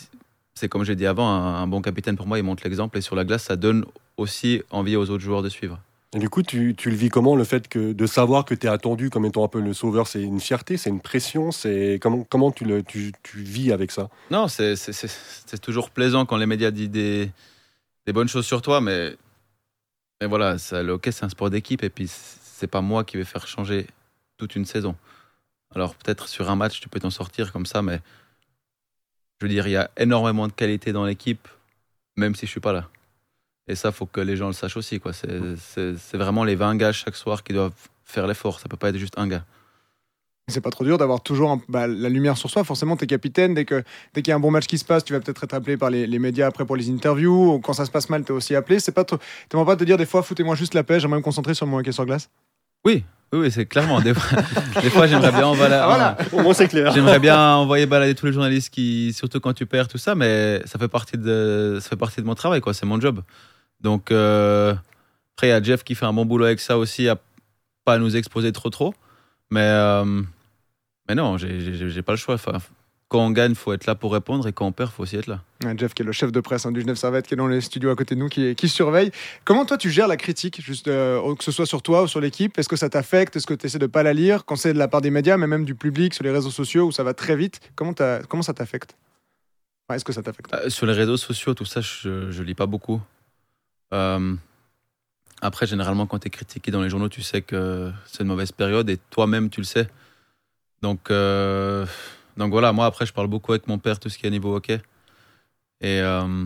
c'est 0.54 0.68
comme 0.68 0.84
j'ai 0.84 0.96
dit 0.96 1.06
avant, 1.06 1.26
un, 1.28 1.62
un 1.62 1.66
bon 1.66 1.80
capitaine 1.80 2.16
pour 2.16 2.26
moi, 2.26 2.38
il 2.38 2.42
montre 2.44 2.62
l'exemple 2.62 2.98
et 2.98 3.00
sur 3.00 3.16
la 3.16 3.24
glace, 3.24 3.44
ça 3.44 3.56
donne 3.56 3.86
aussi 4.18 4.62
envie 4.70 4.96
aux 4.96 5.08
autres 5.08 5.24
joueurs 5.24 5.42
de 5.42 5.48
suivre. 5.48 5.80
Et 6.12 6.18
du 6.18 6.28
coup, 6.28 6.42
tu, 6.42 6.74
le 6.84 6.94
vis 6.94 7.08
comment 7.08 7.36
le 7.36 7.44
fait 7.44 7.68
que 7.68 7.92
de 7.92 8.06
savoir 8.06 8.44
que 8.44 8.54
tu 8.54 8.66
es 8.66 8.68
attendu 8.68 9.10
comme 9.10 9.24
étant 9.24 9.44
un 9.44 9.48
peu 9.48 9.60
le 9.60 9.72
sauveur 9.72 10.08
C'est 10.08 10.22
une 10.22 10.40
fierté, 10.40 10.76
c'est 10.76 10.90
une 10.90 11.00
pression 11.00 11.52
c'est 11.52 12.00
comment, 12.02 12.24
comment 12.28 12.50
tu, 12.50 12.64
le, 12.64 12.82
tu, 12.82 13.12
vis 13.34 13.70
avec 13.70 13.92
ça? 13.92 14.08
Non, 14.30 14.48
c'est 14.48 15.60
toujours 15.62 15.90
plaisant 15.90 16.26
quand 16.26 16.36
les 16.36 16.46
médias 16.46 16.72
disent 16.72 16.90
des, 16.90 17.30
des 18.06 18.12
bonnes 18.12 18.28
choses 18.28 18.46
sur 18.46 18.60
toi, 18.60 18.80
mais, 18.80 19.16
mais 20.20 20.26
voilà, 20.26 20.58
ça, 20.58 20.82
le 20.82 20.92
hockey, 20.92 21.12
c'est 21.12 21.24
un 21.24 21.28
sport 21.28 21.48
d'équipe 21.48 21.84
et 21.84 21.90
puis 21.90 22.08
c'est 22.08 22.66
pas 22.66 22.80
moi 22.80 23.04
qui 23.04 23.16
vais 23.16 23.24
faire 23.24 23.46
changer 23.46 23.86
toute 24.36 24.56
une 24.56 24.64
saison. 24.64 24.96
Alors 25.76 25.94
peut-être 25.94 26.28
sur 26.28 26.50
un 26.50 26.56
match, 26.56 26.80
tu 26.80 26.88
peux 26.88 26.98
t'en 26.98 27.10
sortir 27.10 27.52
comme 27.52 27.66
ça, 27.66 27.82
mais 27.82 28.00
je 29.40 29.46
veux 29.46 29.52
dire, 29.52 29.68
il 29.68 29.72
y 29.72 29.76
a 29.76 29.90
énormément 29.96 30.48
de 30.48 30.52
qualité 30.52 30.92
dans 30.92 31.04
l'équipe, 31.04 31.46
même 32.16 32.34
si 32.34 32.46
je 32.46 32.50
suis 32.50 32.60
pas 32.60 32.72
là. 32.72 32.88
Et 33.70 33.74
ça, 33.76 33.92
faut 33.92 34.06
que 34.06 34.20
les 34.20 34.36
gens 34.36 34.48
le 34.48 34.52
sachent 34.52 34.76
aussi. 34.76 34.98
quoi. 35.00 35.12
C'est 35.12 35.28
c'est- 35.58 35.94
c'est 35.96 36.16
vraiment 36.16 36.44
les 36.44 36.56
20 36.56 36.76
gars 36.76 36.92
chaque 36.92 37.16
soir 37.16 37.42
qui 37.44 37.52
doivent 37.52 37.72
faire 38.04 38.26
l'effort. 38.26 38.58
Ça 38.60 38.68
peut 38.68 38.76
pas 38.76 38.88
être 38.90 38.98
juste 38.98 39.14
un 39.16 39.28
gars. 39.28 39.44
C'est 40.48 40.60
pas 40.60 40.70
trop 40.70 40.82
dur 40.84 40.98
d'avoir 40.98 41.22
toujours 41.22 41.52
un- 41.52 41.60
bah, 41.68 41.86
la 41.86 42.08
lumière 42.08 42.36
sur 42.36 42.50
soi. 42.50 42.64
Forcément, 42.64 42.96
t'es 42.96 43.06
capitaine. 43.06 43.54
Dès 43.54 43.64
que 43.64 43.84
dès 44.14 44.22
qu'il 44.22 44.30
y 44.30 44.32
a 44.32 44.36
un 44.36 44.40
bon 44.40 44.50
match 44.50 44.66
qui 44.66 44.78
se 44.78 44.84
passe, 44.84 45.04
tu 45.04 45.12
vas 45.12 45.20
peut-être 45.20 45.44
être 45.44 45.54
appelé 45.54 45.76
par 45.76 45.90
les, 45.90 46.08
les 46.08 46.18
médias 46.18 46.48
après 46.48 46.64
pour 46.64 46.74
les 46.76 46.90
interviews. 46.90 47.54
Ou 47.54 47.60
quand 47.60 47.72
ça 47.74 47.84
se 47.86 47.90
passe 47.92 48.10
mal, 48.10 48.24
t'es 48.24 48.32
aussi 48.32 48.56
appelé. 48.56 48.80
C'est 48.80 48.90
pas 48.90 49.04
trop. 49.04 49.18
T'aimerais 49.48 49.66
pas 49.66 49.76
te 49.76 49.84
dire 49.84 49.96
des 49.96 50.06
fois, 50.06 50.22
foutez-moi 50.24 50.56
juste 50.56 50.74
la 50.74 50.82
paix. 50.82 50.98
J'aimerais 50.98 51.18
me 51.18 51.22
concentrer 51.22 51.54
sur 51.54 51.66
mon 51.68 51.78
hockey 51.78 51.92
sur 51.92 52.04
glace. 52.04 52.28
Oui, 52.84 53.04
oui, 53.32 53.38
oui, 53.40 53.50
c'est 53.52 53.66
clairement. 53.66 54.00
Des 54.00 54.12
fois, 54.14 54.38
des 54.82 54.90
fois, 54.90 55.06
j'aimerais 55.06 55.30
bien 55.30 55.46
envoyer, 55.46 55.72
Ah, 55.74 55.86
voilà. 55.86 56.16
Au 56.32 56.42
moins, 56.42 56.54
c'est 56.54 56.66
clair. 56.66 56.90
j'aimerais 56.92 57.20
bien 57.20 57.38
envoyer 57.54 57.86
balader 57.86 58.16
tous 58.16 58.26
les 58.26 58.32
journalistes 58.32 58.70
qui, 58.70 59.12
surtout 59.12 59.38
quand 59.38 59.52
tu 59.52 59.66
perds 59.66 59.86
tout 59.86 59.98
ça, 59.98 60.16
mais 60.16 60.60
ça 60.64 60.80
fait 60.80 60.88
partie 60.88 61.16
de, 61.16 61.78
ça 61.80 61.90
fait 61.90 61.96
partie 61.96 62.20
de 62.22 62.26
mon 62.26 62.34
travail, 62.34 62.60
quoi. 62.60 62.74
C'est 62.74 62.86
mon 62.86 63.00
job. 63.00 63.20
Donc 63.80 64.10
euh, 64.10 64.74
après, 65.36 65.48
il 65.48 65.50
y 65.50 65.52
a 65.54 65.62
Jeff 65.62 65.84
qui 65.84 65.94
fait 65.94 66.06
un 66.06 66.12
bon 66.12 66.24
boulot 66.26 66.44
avec 66.44 66.60
ça 66.60 66.78
aussi, 66.78 67.08
à 67.08 67.18
pas 67.84 67.98
nous 67.98 68.16
exposer 68.16 68.52
trop, 68.52 68.70
trop. 68.70 68.94
Mais 69.50 69.60
euh, 69.62 70.22
mais 71.08 71.14
non, 71.14 71.36
j'ai- 71.38 72.02
pas 72.02 72.12
le 72.12 72.18
choix. 72.18 72.34
Enfin, 72.34 72.58
quand 73.08 73.18
on 73.18 73.30
gagne, 73.32 73.56
faut 73.56 73.72
être 73.72 73.86
là 73.86 73.96
pour 73.96 74.12
répondre, 74.12 74.46
et 74.46 74.52
quand 74.52 74.66
on 74.66 74.70
perd, 74.70 74.90
faut 74.92 75.02
aussi 75.02 75.16
être 75.16 75.26
là. 75.26 75.42
Ouais, 75.64 75.74
Jeff, 75.76 75.94
qui 75.94 76.02
est 76.02 76.04
le 76.04 76.12
chef 76.12 76.30
de 76.30 76.38
presse 76.40 76.66
hein, 76.66 76.70
du 76.70 76.80
Genève 76.82 76.94
Servette, 76.94 77.26
qui 77.26 77.34
est 77.34 77.36
dans 77.36 77.48
les 77.48 77.60
studios 77.60 77.90
à 77.90 77.96
côté 77.96 78.14
de 78.14 78.20
nous, 78.20 78.28
qui, 78.28 78.54
qui 78.54 78.68
surveille. 78.68 79.10
Comment 79.44 79.64
toi, 79.66 79.76
tu 79.76 79.90
gères 79.90 80.06
la 80.06 80.16
critique, 80.16 80.60
juste, 80.62 80.86
euh, 80.86 81.34
que 81.34 81.42
ce 81.42 81.50
soit 81.50 81.66
sur 81.66 81.82
toi 81.82 82.04
ou 82.04 82.06
sur 82.06 82.20
l'équipe? 82.20 82.56
Est-ce 82.56 82.68
que 82.68 82.76
ça 82.76 82.88
t'affecte? 82.88 83.34
Est-ce 83.34 83.48
que 83.48 83.54
tu 83.54 83.66
essaies 83.66 83.80
de 83.80 83.86
pas 83.86 84.04
la 84.04 84.12
lire? 84.12 84.44
Quand 84.44 84.54
c'est 84.54 84.72
de 84.72 84.78
la 84.78 84.86
part 84.86 85.00
des 85.00 85.10
médias, 85.10 85.36
mais 85.36 85.48
même 85.48 85.64
du 85.64 85.74
public, 85.74 86.14
sur 86.14 86.22
les 86.22 86.30
réseaux 86.30 86.50
sociaux, 86.52 86.86
où 86.86 86.92
ça 86.92 87.02
va 87.02 87.12
très 87.12 87.34
vite, 87.34 87.60
comment, 87.74 87.94
comment 88.28 88.44
ça 88.44 88.54
t'affecte? 88.54 88.94
Enfin, 89.88 89.96
Est-ce 89.96 90.04
que 90.04 90.12
ça 90.12 90.22
t'affecte? 90.22 90.54
Euh, 90.54 90.70
sur 90.70 90.86
les 90.86 90.92
réseaux 90.92 91.16
sociaux, 91.16 91.54
tout 91.54 91.64
ça, 91.64 91.80
je, 91.80 92.30
je 92.30 92.42
lis 92.44 92.54
pas 92.54 92.66
beaucoup. 92.66 93.00
Euh, 93.92 94.34
après, 95.42 95.66
généralement, 95.66 96.06
quand 96.06 96.18
tu 96.18 96.28
es 96.28 96.30
critiqué 96.30 96.70
dans 96.70 96.82
les 96.82 96.90
journaux, 96.90 97.08
tu 97.08 97.22
sais 97.22 97.42
que 97.42 97.92
c'est 98.06 98.22
une 98.22 98.28
mauvaise 98.28 98.52
période 98.52 98.88
et 98.90 98.98
toi-même, 99.10 99.50
tu 99.50 99.60
le 99.60 99.64
sais. 99.64 99.88
Donc, 100.82 101.10
euh, 101.10 101.86
donc 102.36 102.50
voilà, 102.50 102.72
moi, 102.72 102.86
après, 102.86 103.06
je 103.06 103.12
parle 103.12 103.28
beaucoup 103.28 103.52
avec 103.52 103.66
mon 103.66 103.78
père, 103.78 103.98
tout 103.98 104.08
ce 104.08 104.18
qui 104.18 104.26
est 104.26 104.30
niveau 104.30 104.54
hockey. 104.54 104.80
Et, 105.80 106.00
euh, 106.00 106.44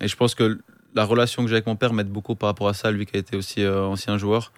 et 0.00 0.08
je 0.08 0.16
pense 0.16 0.34
que 0.34 0.60
la 0.94 1.04
relation 1.04 1.42
que 1.42 1.48
j'ai 1.48 1.56
avec 1.56 1.66
mon 1.66 1.76
père 1.76 1.92
m'aide 1.92 2.08
beaucoup 2.08 2.34
par 2.34 2.48
rapport 2.48 2.68
à 2.68 2.74
ça, 2.74 2.90
lui 2.90 3.06
qui 3.06 3.16
a 3.16 3.18
été 3.20 3.36
aussi 3.36 3.66
ancien 3.66 4.18
joueur. 4.18 4.52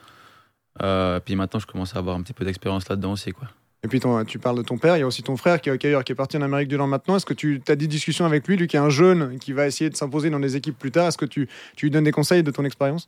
Puis 1.24 1.36
maintenant, 1.36 1.60
je 1.60 1.66
commence 1.66 1.96
à 1.96 1.98
avoir 1.98 2.16
un 2.16 2.22
petit 2.22 2.34
peu 2.34 2.44
d'expérience 2.44 2.88
là-dedans 2.88 3.12
aussi. 3.12 3.32
Quoi. 3.32 3.48
Et 3.86 3.88
puis 3.88 4.00
ton- 4.00 4.24
tu 4.24 4.40
parles 4.40 4.56
de 4.56 4.62
ton 4.62 4.78
père, 4.78 4.96
il 4.96 5.00
y 5.00 5.02
a 5.04 5.06
aussi 5.06 5.22
ton 5.22 5.36
frère 5.36 5.60
qui 5.60 5.68
est 5.68 5.72
hockeyeur, 5.72 6.02
qui 6.02 6.10
est 6.10 6.16
parti 6.16 6.36
en 6.36 6.42
Amérique 6.42 6.66
du 6.66 6.76
Nord 6.76 6.88
maintenant. 6.88 7.14
Est-ce 7.14 7.24
que 7.24 7.34
tu 7.34 7.62
as 7.68 7.76
des 7.76 7.86
discussions 7.86 8.26
avec 8.26 8.44
lui, 8.48 8.56
lui 8.56 8.66
qui 8.66 8.74
est 8.74 8.80
un 8.80 8.90
jeune, 8.90 9.38
qui 9.38 9.52
va 9.52 9.64
essayer 9.64 9.88
de 9.90 9.94
s'imposer 9.94 10.28
dans 10.28 10.40
des 10.40 10.56
équipes 10.56 10.76
plus 10.76 10.90
tard? 10.90 11.06
Est-ce 11.06 11.16
que 11.16 11.24
tu, 11.24 11.48
tu 11.76 11.86
lui 11.86 11.90
donnes 11.92 12.02
des 12.02 12.10
conseils 12.10 12.42
de 12.42 12.50
ton 12.50 12.64
expérience? 12.64 13.06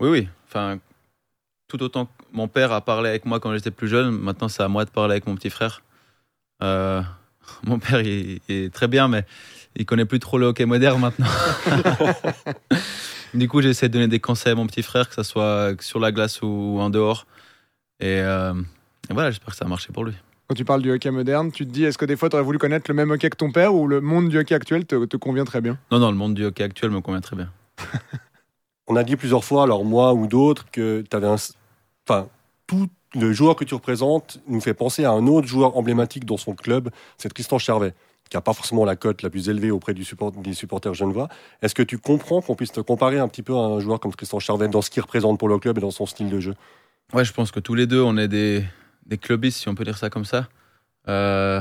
Oui, 0.00 0.10
oui. 0.10 0.28
Enfin, 0.46 0.80
tout 1.66 1.82
autant 1.82 2.04
que 2.04 2.10
mon 2.30 2.46
père 2.46 2.72
a 2.72 2.82
parlé 2.82 3.08
avec 3.08 3.24
moi 3.24 3.40
quand 3.40 3.54
j'étais 3.54 3.70
plus 3.70 3.88
jeune, 3.88 4.10
maintenant 4.10 4.48
c'est 4.48 4.62
à 4.62 4.68
moi 4.68 4.84
de 4.84 4.90
parler 4.90 5.12
avec 5.12 5.26
mon 5.26 5.34
petit 5.34 5.48
frère. 5.48 5.82
Euh, 6.62 7.00
mon 7.62 7.78
père, 7.78 8.02
il, 8.02 8.40
il 8.50 8.54
est 8.54 8.74
très 8.74 8.86
bien, 8.86 9.08
mais 9.08 9.24
il 9.76 9.86
connaît 9.86 10.04
plus 10.04 10.18
trop 10.18 10.36
le 10.36 10.44
hockey 10.44 10.66
moderne 10.66 11.00
maintenant. 11.00 11.26
du 13.32 13.48
coup, 13.48 13.62
j'essaie 13.62 13.88
de 13.88 13.94
donner 13.94 14.08
des 14.08 14.20
conseils 14.20 14.52
à 14.52 14.56
mon 14.56 14.66
petit 14.66 14.82
frère, 14.82 15.08
que 15.08 15.14
ce 15.14 15.22
soit 15.22 15.72
sur 15.80 16.00
la 16.00 16.12
glace 16.12 16.42
ou 16.42 16.76
en 16.80 16.90
dehors. 16.90 17.26
Et, 17.98 18.20
euh, 18.20 18.52
et 19.10 19.14
voilà, 19.14 19.30
j'espère 19.30 19.50
que 19.50 19.56
ça 19.56 19.64
a 19.64 19.68
marché 19.68 19.92
pour 19.92 20.04
lui. 20.04 20.14
Quand 20.48 20.54
tu 20.54 20.64
parles 20.64 20.82
du 20.82 20.90
hockey 20.90 21.10
moderne, 21.10 21.52
tu 21.52 21.66
te 21.66 21.70
dis, 21.70 21.84
est-ce 21.84 21.98
que 21.98 22.06
des 22.06 22.16
fois 22.16 22.30
tu 22.30 22.36
aurais 22.36 22.42
voulu 22.42 22.58
connaître 22.58 22.86
le 22.88 22.94
même 22.94 23.10
hockey 23.10 23.28
que 23.28 23.36
ton 23.36 23.52
père 23.52 23.74
ou 23.74 23.86
le 23.86 24.00
monde 24.00 24.28
du 24.28 24.38
hockey 24.38 24.54
actuel 24.54 24.86
te, 24.86 25.04
te 25.04 25.16
convient 25.16 25.44
très 25.44 25.60
bien? 25.60 25.78
Non, 25.90 25.98
non, 25.98 26.10
le 26.10 26.16
monde 26.16 26.34
du 26.34 26.44
hockey 26.44 26.64
actuel 26.64 26.90
me 26.90 27.00
convient 27.00 27.20
très 27.20 27.36
bien. 27.36 27.50
On 28.86 28.96
a 28.96 29.04
dit 29.04 29.16
plusieurs 29.16 29.44
fois, 29.44 29.64
alors 29.64 29.84
moi 29.84 30.14
ou 30.14 30.26
d'autres, 30.26 30.64
que 30.70 31.04
tu 31.08 31.16
avais 31.16 31.26
un. 31.26 31.36
Enfin, 32.08 32.28
tout 32.66 32.88
le 33.14 33.32
joueur 33.32 33.56
que 33.56 33.64
tu 33.64 33.74
représentes 33.74 34.40
nous 34.48 34.60
fait 34.60 34.74
penser 34.74 35.04
à 35.04 35.12
un 35.12 35.26
autre 35.26 35.46
joueur 35.46 35.76
emblématique 35.76 36.24
dans 36.24 36.38
son 36.38 36.54
club, 36.54 36.88
c'est 37.18 37.32
Tristan 37.32 37.58
Charvet, 37.58 37.92
qui 38.30 38.36
n'a 38.36 38.40
pas 38.40 38.54
forcément 38.54 38.86
la 38.86 38.96
cote 38.96 39.20
la 39.22 39.28
plus 39.28 39.50
élevée 39.50 39.70
auprès 39.70 39.92
du 39.92 40.04
support, 40.04 40.32
des 40.32 40.54
supporters 40.54 40.94
genevois. 40.94 41.28
Est-ce 41.60 41.74
que 41.74 41.82
tu 41.82 41.98
comprends 41.98 42.40
qu'on 42.40 42.54
puisse 42.54 42.72
te 42.72 42.80
comparer 42.80 43.18
un 43.18 43.28
petit 43.28 43.42
peu 43.42 43.54
à 43.54 43.60
un 43.60 43.80
joueur 43.80 44.00
comme 44.00 44.12
Tristan 44.12 44.38
Charvet 44.38 44.68
dans 44.68 44.80
ce 44.80 44.88
qu'il 44.88 45.02
représente 45.02 45.38
pour 45.38 45.48
le 45.48 45.58
club 45.58 45.76
et 45.76 45.80
dans 45.82 45.90
son 45.90 46.06
style 46.06 46.30
de 46.30 46.40
jeu? 46.40 46.54
Ouais, 47.12 47.24
je 47.24 47.32
pense 47.32 47.50
que 47.50 47.60
tous 47.60 47.74
les 47.74 47.86
deux, 47.86 48.02
on 48.02 48.16
est 48.16 48.28
des, 48.28 48.64
des 49.08 49.18
clubistes, 49.18 49.60
si 49.60 49.68
on 49.68 49.74
peut 49.74 49.84
dire 49.84 49.98
ça 49.98 50.10
comme 50.10 50.24
ça. 50.26 50.48
Euh, 51.08 51.60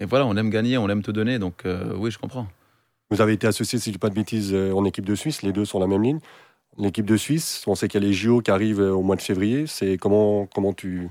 et 0.00 0.04
voilà, 0.06 0.26
on 0.26 0.36
aime 0.36 0.50
gagner, 0.50 0.78
on 0.78 0.88
aime 0.88 1.02
te 1.02 1.10
donner, 1.10 1.38
donc 1.38 1.64
euh, 1.66 1.94
oui, 1.96 2.10
je 2.10 2.18
comprends. 2.18 2.48
Vous 3.10 3.20
avez 3.20 3.34
été 3.34 3.46
associé, 3.46 3.78
si 3.78 3.86
je 3.86 3.90
ne 3.90 3.94
dis 3.94 3.98
pas 3.98 4.10
de 4.10 4.14
bêtises, 4.14 4.52
euh, 4.54 4.72
en 4.72 4.84
équipe 4.84 5.06
de 5.06 5.14
Suisse, 5.14 5.42
les 5.42 5.52
deux 5.52 5.64
sur 5.66 5.80
la 5.80 5.86
même 5.86 6.02
ligne. 6.02 6.20
L'équipe 6.78 7.06
de 7.06 7.16
Suisse, 7.16 7.64
on 7.66 7.74
sait 7.74 7.88
qu'il 7.88 8.02
y 8.02 8.06
a 8.06 8.08
les 8.08 8.14
JO 8.14 8.42
qui 8.42 8.50
arrivent 8.50 8.80
au 8.80 9.02
mois 9.02 9.16
de 9.16 9.22
février. 9.22 9.66
C'est 9.66 9.98
comment, 9.98 10.46
comment 10.54 10.72
tu 10.74 11.08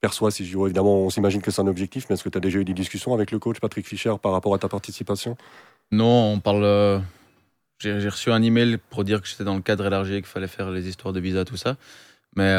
perçois 0.00 0.30
ces 0.30 0.44
JO 0.44 0.66
Évidemment, 0.66 0.98
on 1.00 1.10
s'imagine 1.10 1.42
que 1.42 1.50
c'est 1.50 1.62
un 1.62 1.68
objectif, 1.68 2.06
mais 2.10 2.14
est-ce 2.14 2.24
que 2.24 2.28
tu 2.30 2.38
as 2.38 2.40
déjà 2.42 2.58
eu 2.60 2.64
des 2.64 2.74
discussions 2.74 3.14
avec 3.14 3.30
le 3.32 3.38
coach 3.40 3.60
Patrick 3.60 3.86
Fischer 3.88 4.14
par 4.22 4.32
rapport 4.32 4.54
à 4.54 4.58
ta 4.58 4.68
participation? 4.68 5.36
Non, 5.92 6.32
on 6.34 6.40
parle. 6.40 6.64
euh, 6.64 7.00
J'ai 7.78 8.00
j'ai 8.00 8.08
reçu 8.08 8.32
un 8.32 8.42
email 8.42 8.78
pour 8.90 9.04
dire 9.04 9.20
que 9.22 9.28
j'étais 9.28 9.44
dans 9.44 9.54
le 9.56 9.62
cadre 9.62 9.86
élargi 9.86 10.14
et 10.14 10.22
qu'il 10.22 10.26
fallait 10.30 10.48
faire 10.48 10.70
les 10.70 10.88
histoires 10.88 11.12
de 11.14 11.20
visa, 11.20 11.44
tout 11.44 11.56
ça. 11.58 11.76
Mais 12.36 12.50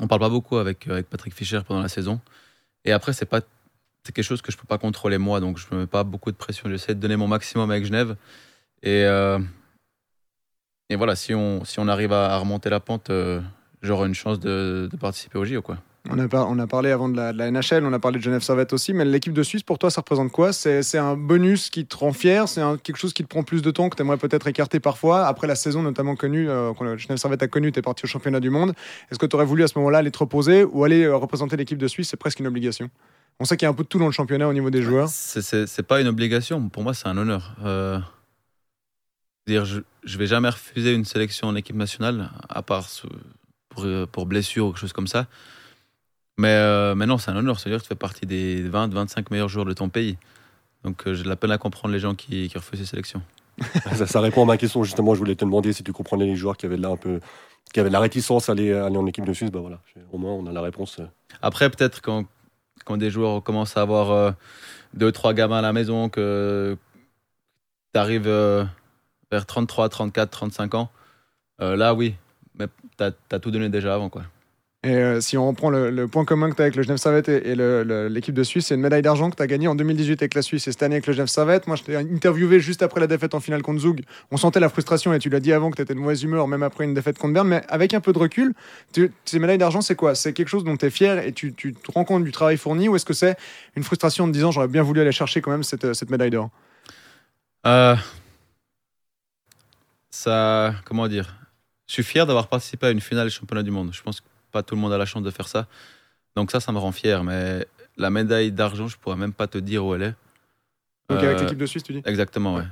on 0.00 0.06
parle 0.06 0.20
pas 0.20 0.28
beaucoup 0.28 0.56
avec, 0.56 0.86
avec 0.88 1.08
Patrick 1.08 1.34
Fischer 1.34 1.60
pendant 1.66 1.82
la 1.82 1.88
saison. 1.88 2.20
Et 2.84 2.92
après, 2.92 3.12
c'est 3.12 3.26
pas 3.26 3.40
c'est 4.06 4.12
quelque 4.12 4.24
chose 4.24 4.42
que 4.42 4.52
je 4.52 4.58
peux 4.58 4.66
pas 4.66 4.76
contrôler 4.76 5.16
moi, 5.16 5.40
donc 5.40 5.56
je 5.56 5.66
me 5.72 5.80
mets 5.80 5.86
pas 5.86 6.04
beaucoup 6.04 6.30
de 6.30 6.36
pression. 6.36 6.68
J'essaie 6.68 6.94
de 6.94 7.00
donner 7.00 7.16
mon 7.16 7.26
maximum 7.26 7.70
avec 7.70 7.86
Genève. 7.86 8.16
Et, 8.82 9.04
euh, 9.06 9.38
et 10.90 10.96
voilà, 10.96 11.16
si 11.16 11.34
on, 11.34 11.64
si 11.64 11.78
on 11.78 11.88
arrive 11.88 12.12
à, 12.12 12.36
remonter 12.36 12.68
la 12.68 12.80
pente, 12.80 13.10
j'aurai 13.80 14.08
une 14.08 14.14
chance 14.14 14.38
de, 14.40 14.90
de 14.92 14.96
participer 14.98 15.38
au 15.38 15.46
JO. 15.46 15.62
Quoi. 15.62 15.78
On 16.10 16.18
a, 16.58 16.66
parlé 16.66 16.90
avant 16.90 17.08
de 17.08 17.16
la, 17.16 17.50
NHL, 17.50 17.82
on 17.82 17.92
a 17.92 17.98
parlé 17.98 18.18
de 18.18 18.22
Genève 18.22 18.42
Servette 18.42 18.74
aussi, 18.74 18.92
mais 18.92 19.06
l'équipe 19.06 19.32
de 19.32 19.42
Suisse, 19.42 19.62
pour 19.62 19.78
toi, 19.78 19.90
ça 19.90 20.02
représente 20.02 20.30
quoi? 20.30 20.52
C'est 20.52 20.98
un 20.98 21.16
bonus 21.16 21.70
qui 21.70 21.86
te 21.86 21.96
rend 21.96 22.12
fier? 22.12 22.46
C'est 22.46 22.60
quelque 22.82 22.98
chose 22.98 23.14
qui 23.14 23.22
te 23.22 23.28
prend 23.28 23.42
plus 23.42 23.62
de 23.62 23.70
temps, 23.70 23.88
que 23.88 23.96
tu 23.96 24.02
aimerais 24.02 24.18
peut-être 24.18 24.46
écarter 24.46 24.80
parfois 24.80 25.26
Après 25.26 25.46
la 25.46 25.54
saison 25.54 25.82
notamment 25.82 26.14
connue, 26.14 26.48
euh, 26.48 26.74
quand 26.74 26.84
Genève 26.98 27.16
Servette 27.16 27.42
a 27.42 27.48
connu, 27.48 27.72
tu 27.72 27.78
es 27.78 27.82
parti 27.82 28.04
au 28.04 28.08
championnat 28.08 28.40
du 28.40 28.50
monde? 28.50 28.74
Est-ce 29.10 29.18
que 29.18 29.24
tu 29.24 29.34
aurais 29.34 29.46
voulu 29.46 29.64
à 29.64 29.68
ce 29.68 29.78
moment-là 29.78 29.98
aller 29.98 30.10
te 30.10 30.18
reposer 30.18 30.64
ou 30.64 30.84
aller 30.84 31.04
euh, 31.04 31.16
représenter 31.16 31.56
l'équipe 31.56 31.78
de 31.78 31.88
Suisse? 31.88 32.08
C'est 32.10 32.18
presque 32.18 32.40
une 32.40 32.48
obligation. 32.48 32.90
On 33.40 33.46
sait 33.46 33.56
qu'il 33.56 33.64
y 33.64 33.68
a 33.68 33.70
un 33.70 33.74
peu 33.74 33.84
de 33.84 33.88
tout 33.88 33.98
dans 33.98 34.06
le 34.06 34.12
championnat 34.12 34.46
au 34.46 34.52
niveau 34.52 34.68
des 34.68 34.82
joueurs. 34.82 35.08
C'est 35.08 35.86
pas 35.86 36.02
une 36.02 36.08
obligation, 36.08 36.68
pour 36.68 36.82
moi, 36.82 36.92
c'est 36.92 37.08
un 37.08 37.16
honneur. 37.16 37.56
Euh, 37.64 37.98
dire, 39.46 39.64
je, 39.64 39.80
je 40.04 40.18
vais 40.18 40.26
jamais 40.26 40.50
refuser 40.50 40.92
une 40.92 41.06
sélection 41.06 41.48
en 41.48 41.56
équipe 41.56 41.76
nationale, 41.76 42.30
à 42.50 42.60
part 42.60 42.88
pour, 43.70 43.86
pour 44.12 44.26
blessure 44.26 44.66
ou 44.66 44.70
quelque 44.70 44.80
chose 44.80 44.92
comme 44.92 45.06
ça. 45.06 45.26
Mais, 46.38 46.48
euh, 46.48 46.94
non, 46.94 47.18
c'est 47.18 47.30
un 47.30 47.36
honneur. 47.36 47.58
C'est-à-dire 47.60 47.78
que 47.78 47.84
tu 47.84 47.88
fais 47.88 47.94
partie 47.94 48.26
des 48.26 48.68
20-25 48.68 49.26
meilleurs 49.30 49.48
joueurs 49.48 49.66
de 49.66 49.72
ton 49.72 49.88
pays. 49.88 50.16
Donc 50.84 51.06
euh, 51.06 51.14
j'ai 51.14 51.24
de 51.24 51.28
la 51.28 51.36
peine 51.36 51.50
à 51.50 51.58
comprendre 51.58 51.92
les 51.92 52.00
gens 52.00 52.14
qui, 52.14 52.48
qui 52.48 52.58
refusent 52.58 52.80
ces 52.80 52.86
sélections. 52.86 53.22
ça, 54.06 54.20
répond 54.20 54.42
à 54.42 54.46
ma 54.46 54.56
question. 54.56 54.84
Justement, 54.84 55.14
je 55.14 55.18
voulais 55.18 55.34
te 55.34 55.44
demander 55.44 55.72
si 55.72 55.82
tu 55.82 55.92
comprenais 55.92 56.26
les 56.26 56.36
joueurs 56.36 56.56
qui 56.56 56.66
avaient 56.66 56.76
là 56.76 56.90
un 56.90 56.96
peu, 56.96 57.20
qui 57.72 57.80
avaient 57.80 57.90
la 57.90 58.00
réticence 58.00 58.48
à 58.48 58.52
aller, 58.52 58.72
aller 58.72 58.96
en 58.96 59.06
équipe 59.06 59.24
de 59.24 59.32
Suisse. 59.32 59.50
Bah 59.50 59.60
voilà, 59.60 59.80
au 60.12 60.18
moins 60.18 60.32
on 60.32 60.46
a 60.46 60.52
la 60.52 60.60
réponse. 60.60 60.98
Euh. 61.00 61.06
Après, 61.40 61.70
peut-être 61.70 62.02
quand, 62.02 62.26
quand 62.84 62.96
des 62.96 63.10
joueurs 63.10 63.42
commencent 63.42 63.76
à 63.76 63.82
avoir 63.82 64.10
euh, 64.10 64.32
deux, 64.92 65.12
trois 65.12 65.32
gamins 65.32 65.58
à 65.58 65.62
la 65.62 65.72
maison, 65.72 66.08
que 66.08 66.76
tu 67.94 68.00
arrives 68.00 68.28
vers 69.30 69.46
33, 69.46 69.88
34, 69.88 70.30
35 70.30 70.74
ans, 70.74 70.90
là 71.60 71.94
oui, 71.94 72.14
mais 72.58 72.66
tu 72.98 73.04
as, 73.04 73.38
tout 73.38 73.50
donné 73.50 73.68
déjà 73.68 73.94
avant. 73.94 74.10
quoi. 74.10 74.24
Et 74.84 74.94
euh, 74.96 75.20
si 75.22 75.38
on 75.38 75.48
reprend 75.48 75.70
le, 75.70 76.06
point 76.08 76.26
commun 76.26 76.50
que 76.50 76.56
tu 76.56 76.60
as 76.60 76.66
avec 76.66 76.76
le 76.76 76.82
Genève 76.82 76.98
Servette 76.98 77.30
et, 77.30 77.56
l'équipe 78.10 78.34
de 78.34 78.42
Suisse, 78.42 78.66
c'est 78.66 78.74
une 78.74 78.82
médaille 78.82 79.00
d'argent 79.00 79.30
que 79.30 79.36
tu 79.36 79.42
as 79.42 79.46
gagnée 79.46 79.66
en 79.66 79.74
2018 79.74 80.20
avec 80.20 80.34
la 80.34 80.42
Suisse 80.42 80.68
et 80.68 80.72
cette 80.72 80.82
année 80.82 80.96
avec 80.96 81.06
le 81.06 81.14
Genève 81.14 81.28
Servette. 81.28 81.66
Moi, 81.66 81.76
je 81.76 81.84
t'ai 81.84 81.96
interviewé 81.96 82.60
juste 82.60 82.82
après 82.82 83.00
la 83.00 83.06
défaite 83.06 83.34
en 83.34 83.40
finale 83.40 83.62
contre 83.62 83.80
Zug. 83.80 84.02
On 84.30 84.36
sentait 84.36 84.60
la 84.60 84.68
frustration 84.68 85.14
et 85.14 85.18
tu 85.18 85.30
l'as 85.30 85.40
dit 85.40 85.54
avant 85.54 85.70
que 85.70 85.76
tu 85.76 85.82
étais 85.82 85.94
de 85.94 85.98
mauvaise 85.98 86.22
humeur, 86.22 86.46
même 86.48 86.62
après 86.62 86.84
une 86.84 86.92
défaite 86.92 87.16
contre 87.16 87.32
Berne. 87.32 87.48
Mais 87.48 87.62
avec 87.68 87.94
un 87.94 88.00
peu 88.00 88.12
de 88.12 88.18
recul, 88.18 88.52
ces 89.24 89.38
médailles 89.38 89.56
d'argent, 89.56 89.80
c'est 89.80 89.94
quoi? 89.94 90.14
C'est 90.14 90.34
quelque 90.34 90.48
chose 90.48 90.64
dont 90.64 90.76
tu 90.76 90.84
es 90.84 90.90
fier 90.90 91.18
et 91.26 91.32
tu, 91.32 91.54
te 91.54 91.92
rends 91.92 92.04
compte 92.04 92.24
du 92.24 92.32
travail 92.32 92.58
fourni 92.58 92.86
ou 92.88 92.96
est-ce 92.96 93.06
que 93.06 93.14
c'est 93.14 93.36
une 93.76 93.84
frustration 93.84 94.26
de 94.26 94.32
disant 94.32 94.50
j'aurais 94.50 94.68
bien 94.68 94.82
voulu 94.82 95.00
aller 95.00 95.12
chercher 95.12 95.40
quand 95.40 95.50
même 95.50 95.64
cette, 95.64 95.94
cette 95.94 96.10
médaille 96.10 96.30
d'or? 96.30 96.50
Euh, 97.66 97.96
Ça, 100.10 100.74
comment 100.84 101.08
dire? 101.08 101.36
Je 101.86 101.94
suis 101.94 102.02
fier 102.02 102.26
d'avoir 102.26 102.48
participé 102.48 102.88
à 102.88 102.90
une 102.90 103.00
finale 103.00 103.28
du 103.28 103.34
championnat 103.34 103.62
du 103.62 103.70
monde. 103.70 103.90
Je 103.92 104.02
pense 104.02 104.20
que 104.20 104.26
pas 104.54 104.62
tout 104.62 104.76
le 104.76 104.80
monde 104.80 104.92
a 104.92 104.98
la 104.98 105.04
chance 105.04 105.24
de 105.24 105.30
faire 105.30 105.48
ça. 105.48 105.66
Donc 106.36 106.52
ça, 106.52 106.60
ça 106.60 106.70
me 106.70 106.78
rend 106.78 106.92
fier. 106.92 107.24
Mais 107.24 107.66
la 107.96 108.10
médaille 108.10 108.52
d'argent, 108.52 108.86
je 108.86 108.96
pourrais 108.96 109.16
même 109.16 109.32
pas 109.32 109.48
te 109.48 109.58
dire 109.58 109.84
où 109.84 109.94
elle 109.94 110.02
est. 110.02 110.14
Donc 111.10 111.22
avec 111.22 111.36
euh, 111.36 111.42
l'équipe 111.42 111.58
de 111.58 111.66
Suisse, 111.66 111.82
tu 111.82 111.92
dis 111.92 112.02
Exactement, 112.06 112.54
ouais. 112.54 112.64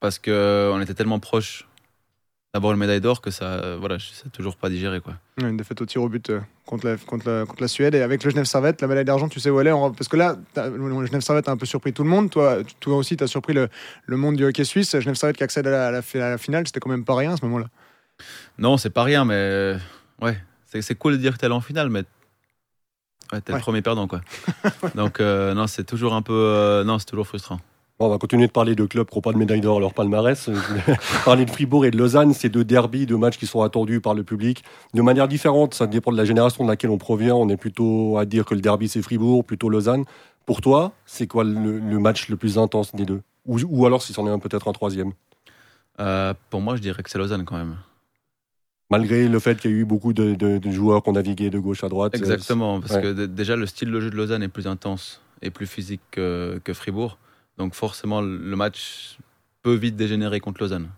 Parce 0.00 0.18
qu'on 0.18 0.80
était 0.80 0.94
tellement 0.94 1.20
proche 1.20 1.68
d'avoir 2.54 2.72
une 2.72 2.78
médaille 2.78 3.02
d'or 3.02 3.20
que 3.20 3.30
ça, 3.30 3.76
voilà, 3.76 3.98
je 3.98 4.06
sais 4.06 4.30
toujours 4.30 4.56
pas 4.56 4.70
digérer 4.70 5.00
quoi. 5.00 5.14
une 5.36 5.58
défaite 5.58 5.82
au 5.82 5.84
tir 5.84 6.02
au 6.02 6.08
but 6.08 6.30
euh, 6.30 6.40
contre 6.64 6.86
la, 6.86 6.96
contre 6.96 7.28
la, 7.28 7.44
contre 7.44 7.60
la 7.60 7.68
Suède 7.68 7.94
et 7.94 8.00
avec 8.00 8.24
le 8.24 8.30
Genève 8.30 8.46
Servette, 8.46 8.80
la 8.80 8.88
médaille 8.88 9.04
d'argent, 9.04 9.28
tu 9.28 9.40
sais 9.40 9.50
où 9.50 9.60
elle 9.60 9.66
est 9.66 9.72
Parce 9.72 10.08
que 10.08 10.16
là, 10.16 10.36
le 10.56 11.06
Genève 11.06 11.20
Servette 11.20 11.48
a 11.48 11.52
un 11.52 11.58
peu 11.58 11.66
surpris 11.66 11.92
tout 11.92 12.02
le 12.02 12.08
monde. 12.08 12.30
Toi, 12.30 12.58
toi 12.80 12.96
aussi, 12.96 13.14
tu 13.14 13.24
as 13.24 13.26
surpris 13.26 13.52
le, 13.52 13.68
le, 14.06 14.16
monde 14.16 14.36
du 14.36 14.44
hockey 14.46 14.64
suisse. 14.64 14.98
Genève 14.98 15.16
Servette 15.16 15.36
qui 15.36 15.44
accède 15.44 15.66
à 15.66 15.90
la, 15.90 15.98
à 15.98 16.30
la 16.30 16.38
finale, 16.38 16.66
c'était 16.66 16.80
quand 16.80 16.90
même 16.90 17.04
pas 17.04 17.14
rien 17.14 17.34
à 17.34 17.36
ce 17.36 17.44
moment-là. 17.44 17.66
Non, 18.56 18.78
c'est 18.78 18.90
pas 18.90 19.02
rien, 19.02 19.26
mais 19.26 19.76
ouais, 20.22 20.38
c'est 20.82 20.94
cool 20.94 21.12
de 21.12 21.18
dire 21.18 21.34
que 21.34 21.38
t'es 21.38 21.46
allé 21.46 21.54
en 21.54 21.60
finale, 21.60 21.90
mais 21.90 22.04
ouais, 23.32 23.40
t'es 23.40 23.52
le 23.52 23.58
premier 23.58 23.82
perdant, 23.82 24.06
quoi. 24.06 24.20
Donc, 24.94 25.20
euh, 25.20 25.54
non, 25.54 25.66
c'est 25.66 25.84
toujours 25.84 26.14
un 26.14 26.22
peu. 26.22 26.32
Euh, 26.32 26.84
non, 26.84 26.98
c'est 26.98 27.06
toujours 27.06 27.26
frustrant. 27.26 27.58
on 27.98 28.08
va 28.08 28.18
continuer 28.18 28.46
de 28.46 28.52
parler 28.52 28.74
de 28.74 28.84
clubs 28.86 29.08
qui 29.08 29.16
n'ont 29.16 29.22
pas 29.22 29.32
de 29.32 29.38
médaille 29.38 29.60
d'or 29.60 29.78
à 29.78 29.80
leur 29.80 29.94
palmarès. 29.94 30.50
parler 31.24 31.44
de 31.44 31.50
Fribourg 31.50 31.84
et 31.84 31.90
de 31.90 31.98
Lausanne, 31.98 32.34
c'est 32.34 32.48
deux 32.48 32.64
derbies, 32.64 33.06
deux 33.06 33.16
matchs 33.16 33.38
qui 33.38 33.46
sont 33.46 33.62
attendus 33.62 34.00
par 34.00 34.14
le 34.14 34.24
public 34.24 34.64
de 34.94 35.02
manière 35.02 35.28
différente. 35.28 35.74
Ça 35.74 35.86
dépend 35.86 36.12
de 36.12 36.16
la 36.16 36.24
génération 36.24 36.64
de 36.64 36.70
laquelle 36.70 36.90
on 36.90 36.98
provient. 36.98 37.36
On 37.36 37.48
est 37.48 37.56
plutôt 37.56 38.18
à 38.18 38.24
dire 38.24 38.44
que 38.44 38.54
le 38.54 38.60
derby 38.60 38.88
c'est 38.88 39.02
Fribourg, 39.02 39.44
plutôt 39.44 39.68
Lausanne. 39.68 40.04
Pour 40.44 40.60
toi, 40.60 40.92
c'est 41.06 41.26
quoi 41.26 41.42
le, 41.42 41.98
match 41.98 42.28
le 42.28 42.36
plus 42.36 42.56
intense 42.56 42.94
des 42.94 43.04
deux? 43.04 43.20
Ou, 43.46 43.58
ou, 43.68 43.86
alors 43.86 44.02
si 44.02 44.12
c'en 44.12 44.26
est 44.26 44.30
un 44.30 44.38
peut-être 44.38 44.68
un 44.68 44.72
troisième? 44.72 45.12
Euh, 45.98 46.34
Pour 46.50 46.60
moi, 46.60 46.76
je 46.76 46.82
dirais 46.82 47.02
que 47.02 47.10
c'est 47.10 47.18
Lausanne 47.18 47.44
quand 47.44 47.56
même 47.56 47.76
malgré 48.90 49.28
le 49.28 49.38
fait 49.38 49.58
qu'il 49.58 49.70
y 49.70 49.74
a 49.74 49.76
eu 49.76 49.84
beaucoup 49.84 50.12
de, 50.12 50.60
joueurs 50.70 51.02
qui 51.02 51.08
ont 51.08 51.12
navigué 51.12 51.50
de 51.50 51.58
gauche 51.58 51.84
à 51.84 51.88
droite. 51.88 52.14
Euh, 52.14 52.18
Exactement, 52.18 52.80
parce 52.80 52.98
que 52.98 53.26
déjà 53.26 53.56
le 53.56 53.66
style 53.66 53.90
de 53.90 54.00
jeu 54.00 54.10
de 54.10 54.16
Lausanne 54.16 54.42
est 54.42 54.48
plus 54.48 54.66
intense 54.66 55.20
et 55.42 55.50
plus 55.50 55.66
physique 55.66 56.00
que, 56.10 56.60
Fribourg. 56.72 57.18
Donc 57.58 57.74
forcément, 57.74 58.20
le 58.20 58.56
match 58.56 59.18
peut 59.62 59.74
vite 59.74 59.96
dégénérer 59.96 60.40
contre 60.40 60.60
Lausanne. 60.60 60.88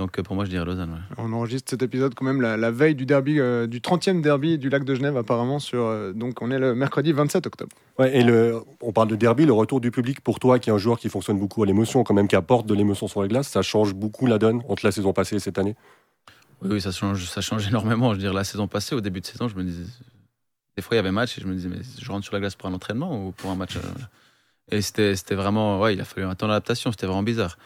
Donc 0.00 0.18
euh, 0.18 0.22
pour 0.24 0.34
moi, 0.34 0.44
je 0.44 0.50
dirais 0.50 0.64
Lausanne. 0.64 1.04
On 1.18 1.32
enregistre 1.32 1.70
cet 1.70 1.82
épisode 1.82 2.14
quand 2.14 2.24
même 2.24 2.40
la, 2.40 2.70
veille 2.72 2.96
du 2.96 3.06
derby, 3.06 3.38
euh, 3.38 3.68
du 3.68 3.78
30e 3.78 4.22
derby 4.22 4.58
du 4.58 4.68
lac 4.68 4.82
de 4.84 4.92
Genève 4.92 5.16
apparemment. 5.16 5.60
Sur, 5.60 6.12
donc 6.14 6.42
on 6.42 6.50
est 6.50 6.58
le 6.58 6.74
mercredi 6.74 7.12
27 7.12 7.46
octobre. 7.46 7.76
Ouais, 8.00 8.16
et 8.16 8.24
le, 8.24 8.60
on 8.80 8.92
parle 8.92 9.08
de 9.08 9.14
derby, 9.14 9.46
le 9.46 9.52
retour 9.52 9.80
du 9.80 9.92
public 9.92 10.20
pour 10.20 10.40
toi, 10.40 10.58
qui 10.58 10.70
est 10.70 10.72
un 10.72 10.78
joueur 10.78 10.98
qui 10.98 11.08
fonctionne 11.08 11.38
beaucoup 11.38 11.62
à 11.62 11.66
l'émotion, 11.66 12.02
quand 12.02 12.14
même 12.14 12.26
qui 12.26 12.34
apporte 12.34 12.66
de 12.66 12.74
l'émotion 12.74 13.06
sur 13.06 13.22
la 13.22 13.28
glace, 13.28 13.46
ça 13.46 13.62
change 13.62 13.94
beaucoup 13.94 14.26
la 14.26 14.38
donne 14.38 14.62
entre 14.68 14.84
la 14.84 14.90
saison 14.90 15.12
passée 15.12 15.36
et 15.36 15.40
cette 15.40 15.58
année? 15.58 15.76
Oui, 16.64 16.80
ça 16.80 16.92
change, 16.92 17.24
ça 17.26 17.40
change 17.40 17.66
énormément. 17.68 18.10
Je 18.10 18.16
veux 18.16 18.22
dire, 18.22 18.32
la 18.32 18.44
saison 18.44 18.66
passée, 18.66 18.94
au 18.94 19.00
début 19.00 19.20
de 19.20 19.26
saison, 19.26 19.48
je 19.48 19.54
me 19.54 19.62
disais. 19.62 19.84
Des 20.76 20.82
fois, 20.82 20.96
il 20.96 20.96
y 20.96 21.00
avait 21.00 21.12
match 21.12 21.38
et 21.38 21.40
je 21.40 21.46
me 21.46 21.54
disais, 21.54 21.68
mais 21.68 21.80
je 22.00 22.10
rentre 22.10 22.24
sur 22.24 22.34
la 22.34 22.40
glace 22.40 22.56
pour 22.56 22.68
un 22.68 22.74
entraînement 22.74 23.26
ou 23.26 23.32
pour 23.32 23.50
un 23.50 23.54
match 23.54 23.76
euh, 23.76 23.80
Et 24.70 24.82
c'était 24.82 25.14
vraiment. 25.34 25.80
Ouais, 25.80 25.94
il 25.94 26.00
a 26.00 26.04
fallu 26.04 26.26
un 26.26 26.34
temps 26.34 26.48
d'adaptation, 26.48 26.90
c'était 26.90 27.06
vraiment 27.06 27.22
bizarre. 27.22 27.56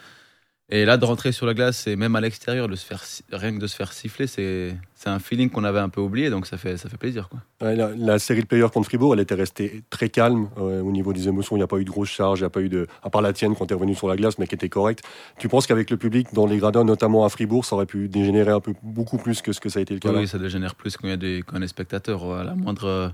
Et 0.71 0.85
là, 0.85 0.97
de 0.97 1.05
rentrer 1.05 1.31
sur 1.31 1.47
la 1.47 1.55
glace 1.55 1.87
et 1.87 1.95
même 1.95 2.15
à 2.15 2.21
l'extérieur, 2.21 2.67
de 2.67 2.75
se 2.75 2.85
faire 2.85 3.03
rien 3.31 3.55
que 3.55 3.59
de 3.59 3.65
se 3.65 3.75
faire 3.75 3.91
siffler, 3.91 4.27
c'est 4.27 4.77
un 5.05 5.17
feeling 5.17 5.49
qu'on 5.49 5.63
avait 5.63 5.79
un 5.79 5.89
peu 5.89 5.99
oublié, 5.99 6.29
donc 6.29 6.45
ça 6.45 6.57
fait 6.57 6.77
ça 6.77 6.89
fait 6.89 6.97
plaisir 6.97 7.27
quoi. 7.27 7.39
la, 7.61 8.19
série 8.19 8.41
de 8.41 8.45
players 8.45 8.69
contre 8.71 8.87
Fribourg, 8.87 9.15
elle 9.15 9.19
était 9.19 9.33
restée 9.33 9.81
très 9.89 10.09
calme 10.09 10.49
euh, 10.59 10.81
au 10.81 10.91
niveau 10.91 11.11
des 11.11 11.27
émotions. 11.27 11.55
Il 11.55 11.59
n'y 11.59 11.63
a 11.63 11.67
pas 11.67 11.77
eu 11.77 11.85
de 11.85 11.89
grosse 11.89 12.09
charge, 12.09 12.39
il 12.39 12.43
n'y 12.43 12.47
a 12.47 12.51
pas 12.51 12.61
eu 12.61 12.69
de, 12.69 12.85
à 13.01 13.09
part 13.09 13.23
la 13.23 13.33
tienne 13.33 13.55
quand 13.55 13.65
tu 13.65 13.73
es 13.73 13.75
revenu 13.75 13.95
sur 13.95 14.07
la 14.07 14.15
glace, 14.15 14.37
mais 14.37 14.45
qui 14.45 14.53
était 14.53 14.69
correcte. 14.69 15.03
Tu 15.39 15.49
penses 15.49 15.65
qu'avec 15.65 15.89
le 15.89 15.97
public 15.97 16.27
dans 16.33 16.45
les 16.45 16.57
gradins, 16.57 16.83
notamment 16.83 17.25
à 17.25 17.29
Fribourg, 17.29 17.65
ça 17.65 17.75
aurait 17.75 17.87
pu 17.87 18.07
dégénérer 18.07 18.51
un 18.51 18.59
peu 18.59 18.75
beaucoup 18.83 19.17
plus 19.17 19.41
que 19.41 19.53
ce 19.53 19.59
que 19.59 19.69
ça 19.69 19.79
a 19.79 19.81
été 19.81 19.95
le 19.95 19.99
cas 19.99 20.11
Oui, 20.11 20.27
ça 20.27 20.37
dégénère 20.37 20.75
plus 20.75 20.97
quand 20.97 21.07
il 21.07 21.11
y 21.11 21.13
a 21.13 21.17
des, 21.17 21.43
quand 21.45 21.65
spectateurs. 21.67 22.31
À 22.31 22.43
la 22.43 22.53
moindre 22.53 23.11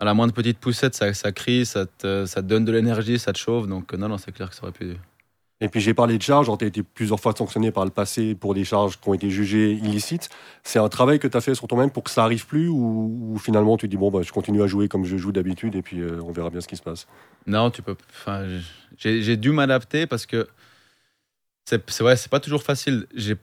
à 0.00 0.04
la 0.06 0.14
moindre 0.14 0.32
petite 0.32 0.58
poussette, 0.58 0.94
ça, 0.94 1.12
ça 1.12 1.30
crie, 1.30 1.66
ça 1.66 1.84
te, 1.84 2.24
ça 2.24 2.40
te 2.42 2.46
donne 2.46 2.64
de 2.64 2.72
l'énergie, 2.72 3.18
ça 3.18 3.34
te 3.34 3.38
chauffe. 3.38 3.68
Donc 3.68 3.92
non, 3.92 4.08
non, 4.08 4.16
c'est 4.16 4.32
clair 4.32 4.48
que 4.48 4.56
ça 4.56 4.62
aurait 4.62 4.72
pu 4.72 4.96
et 5.60 5.68
puis 5.68 5.80
j'ai 5.80 5.92
parlé 5.92 6.16
de 6.16 6.22
charges, 6.22 6.50
tu 6.58 6.64
as 6.64 6.68
été 6.68 6.82
plusieurs 6.82 7.20
fois 7.20 7.34
sanctionné 7.36 7.70
par 7.70 7.84
le 7.84 7.90
passé 7.90 8.34
pour 8.34 8.54
des 8.54 8.64
charges 8.64 8.98
qui 8.98 9.08
ont 9.08 9.14
été 9.14 9.28
jugées 9.28 9.72
illicites. 9.72 10.30
C'est 10.62 10.78
un 10.78 10.88
travail 10.88 11.18
que 11.18 11.28
tu 11.28 11.36
as 11.36 11.40
fait 11.40 11.54
sur 11.54 11.68
toi-même 11.68 11.90
pour 11.90 12.04
que 12.04 12.10
ça 12.10 12.24
arrive 12.24 12.46
plus 12.46 12.68
ou, 12.68 13.36
finalement 13.42 13.76
tu 13.76 13.86
dis 13.86 13.96
bon 13.96 14.10
bah, 14.10 14.20
je 14.22 14.32
continue 14.32 14.62
à 14.62 14.66
jouer 14.66 14.88
comme 14.88 15.04
je 15.04 15.16
joue 15.16 15.32
d'habitude 15.32 15.74
et 15.74 15.82
puis 15.82 16.00
euh, 16.00 16.20
on 16.22 16.32
verra 16.32 16.50
bien 16.50 16.60
ce 16.60 16.68
qui 16.68 16.76
se 16.76 16.82
passe? 16.82 17.06
Non, 17.46 17.70
tu 17.70 17.82
peux. 17.82 17.96
J'ai 18.96 19.36
dû 19.36 19.52
m'adapter 19.52 20.06
parce 20.06 20.26
que 20.26 20.48
c'est 21.66 22.00
vrai, 22.00 22.16
c'est 22.16 22.30
pas 22.30 22.40
toujours 22.40 22.62
facile. 22.62 23.06
J'ai 23.14 23.36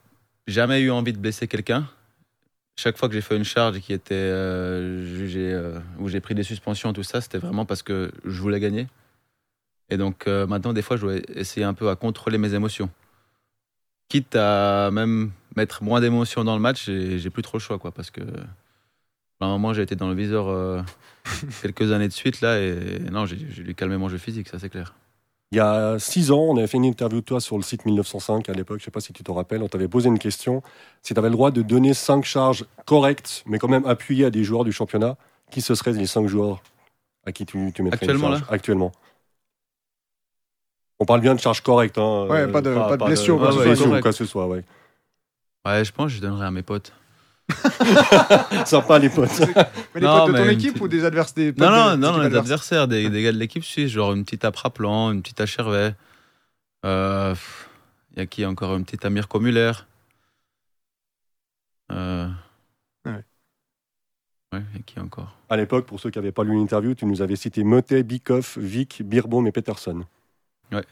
jamais 0.47 0.81
eu 0.81 0.91
envie 0.91 1.13
de 1.13 1.19
blesser 1.19 1.47
quelqu'un. 1.47 1.87
Chaque 2.79 2.97
fois 2.97 3.07
que 3.07 3.15
j'ai 3.15 3.21
fait 3.21 3.35
une 3.35 3.43
charge 3.43 3.79
qui 3.79 3.93
était 3.93 4.13
euh, 4.13 5.03
jugée, 5.17 5.51
euh, 5.51 5.79
où 5.99 6.09
j'ai 6.09 6.19
pris 6.19 6.35
des 6.35 6.43
suspensions, 6.43 6.93
tout 6.93 7.03
ça, 7.03 7.21
c'était 7.21 7.39
vraiment 7.39 7.65
parce 7.65 7.81
que 7.81 8.11
je 8.23 8.39
voulais 8.41 8.59
gagner. 8.59 8.87
Et 9.89 9.97
donc 9.97 10.27
euh, 10.27 10.47
maintenant, 10.47 10.73
des 10.73 10.81
fois, 10.81 10.97
je 10.97 11.01
dois 11.01 11.15
essayer 11.35 11.65
un 11.65 11.73
peu 11.73 11.89
à 11.89 11.95
contrôler 11.95 12.37
mes 12.37 12.53
émotions. 12.53 12.89
Quitte 14.09 14.35
à 14.35 14.89
même 14.91 15.31
mettre 15.55 15.83
moins 15.83 15.99
d'émotions 15.99 16.43
dans 16.43 16.55
le 16.55 16.61
match, 16.61 16.85
j'ai 16.85 17.29
plus 17.29 17.41
trop 17.41 17.57
le 17.57 17.61
choix, 17.61 17.79
quoi, 17.79 17.91
parce 17.91 18.11
que 18.11 18.21
à 19.39 19.45
un 19.45 19.49
moment, 19.49 19.73
j'ai 19.73 19.83
été 19.83 19.95
dans 19.95 20.07
le 20.07 20.15
viseur 20.15 20.47
euh, 20.47 20.81
quelques 21.61 21.91
années 21.91 22.07
de 22.07 22.13
suite, 22.13 22.41
là, 22.41 22.59
et 22.59 22.99
non, 23.11 23.25
j'ai 23.25 23.35
dû 23.35 23.75
calmer 23.75 23.97
mon 23.97 24.09
jeu 24.09 24.17
physique, 24.17 24.47
ça 24.49 24.59
c'est 24.59 24.69
clair. 24.69 24.93
Il 25.51 25.57
y 25.57 25.61
a 25.61 25.97
six 25.97 26.31
ans, 26.31 26.41
on 26.49 26.57
avait 26.57 26.67
fait 26.67 26.77
une 26.77 26.85
interview 26.85 27.21
de 27.21 27.25
toi 27.25 27.39
sur 27.39 27.55
le 27.55 27.63
site 27.63 27.85
1905 27.85 28.49
à 28.49 28.53
l'époque, 28.53 28.79
je 28.79 28.83
ne 28.83 28.85
sais 28.85 28.91
pas 28.91 28.99
si 28.99 29.13
tu 29.13 29.23
te 29.23 29.31
rappelles, 29.31 29.61
on 29.61 29.69
t'avait 29.69 29.87
posé 29.87 30.09
une 30.09 30.19
question, 30.19 30.61
si 31.01 31.13
tu 31.13 31.19
avais 31.19 31.29
le 31.29 31.33
droit 31.33 31.51
de 31.51 31.61
donner 31.61 31.93
cinq 31.93 32.25
charges 32.25 32.65
correctes, 32.85 33.43
mais 33.45 33.57
quand 33.57 33.69
même 33.69 33.85
appuyées 33.85 34.25
à 34.25 34.29
des 34.29 34.43
joueurs 34.43 34.65
du 34.65 34.71
championnat, 34.71 35.15
qui 35.51 35.61
ce 35.61 35.75
seraient 35.75 35.93
les 35.93 36.07
cinq 36.07 36.27
joueurs 36.27 36.61
à 37.25 37.31
qui 37.31 37.45
tu, 37.45 37.71
tu 37.73 37.83
mettrais 37.83 37.99
Actuellement, 38.03 38.29
une 38.29 38.39
charge 38.39 38.47
Actuellement? 38.49 38.91
On 40.99 41.05
parle 41.05 41.21
bien 41.21 41.35
de 41.35 41.39
charge 41.39 41.61
correcte. 41.61 41.97
Hein, 41.97 42.27
ouais, 42.29 42.47
pas 42.47 42.61
de, 42.61 42.69
euh, 42.69 42.87
pas, 42.87 42.97
de 42.97 43.05
blessure. 43.05 43.39
Pas 43.39 43.51
de 43.51 43.57
blessure 43.57 43.87
ou 43.87 43.99
quoi 43.99 44.01
que 44.01 44.11
ce 44.11 44.25
soit, 44.25 44.47
ouais. 44.47 44.63
Ouais, 45.65 45.85
je 45.85 45.91
pense 45.91 46.11
que 46.11 46.17
je 46.17 46.21
donnerais 46.21 46.47
à 46.47 46.51
mes 46.51 46.63
potes. 46.63 46.93
Sympa 48.65 48.99
les 48.99 49.09
potes. 49.09 49.39
Mais 49.95 50.01
les 50.01 50.07
potes 50.07 50.31
de 50.31 50.37
ton 50.37 50.49
équipe 50.49 50.81
ou 50.81 50.87
des 50.87 51.05
adversaires 51.05 51.53
Non, 51.57 51.97
non, 51.97 51.97
non, 51.97 52.29
des 52.29 52.35
adversaires, 52.35 52.87
des, 52.87 53.09
des, 53.09 53.23
gars 53.23 53.31
de 53.31 53.37
l'équipe 53.37 53.63
suisse, 53.63 53.91
genre 53.91 54.13
une 54.13 54.25
petite 54.25 54.43
Apraplan, 54.43 55.11
une 55.11 55.21
petite 55.21 55.39
Achervet. 55.39 55.95
Il 56.83 56.89
euh, 56.89 57.35
y 58.15 58.19
a 58.21 58.25
qui 58.25 58.45
encore 58.45 58.75
Une 58.75 58.85
petite 58.85 59.05
Amir 59.05 59.27
Muller. 59.39 59.71
Euh, 61.91 62.27
ouais. 63.05 63.23
Ouais, 64.53 64.61
et 64.77 64.83
qui 64.83 64.99
encore? 64.99 65.37
À 65.49 65.57
l'époque, 65.57 65.85
pour 65.85 65.99
ceux 65.99 66.09
qui 66.09 66.19
n'avaient 66.19 66.31
pas 66.31 66.43
lu 66.43 66.55
l'interview, 66.55 66.95
tu 66.95 67.05
nous 67.05 67.21
avais 67.21 67.35
cité 67.35 67.63
Motet, 67.63 68.03
Bikoff, 68.03 68.57
Vic, 68.57 69.01
Birbaum 69.03 69.47
et 69.47 69.51
Peterson. 69.51 70.03
Ouais. 70.71 70.83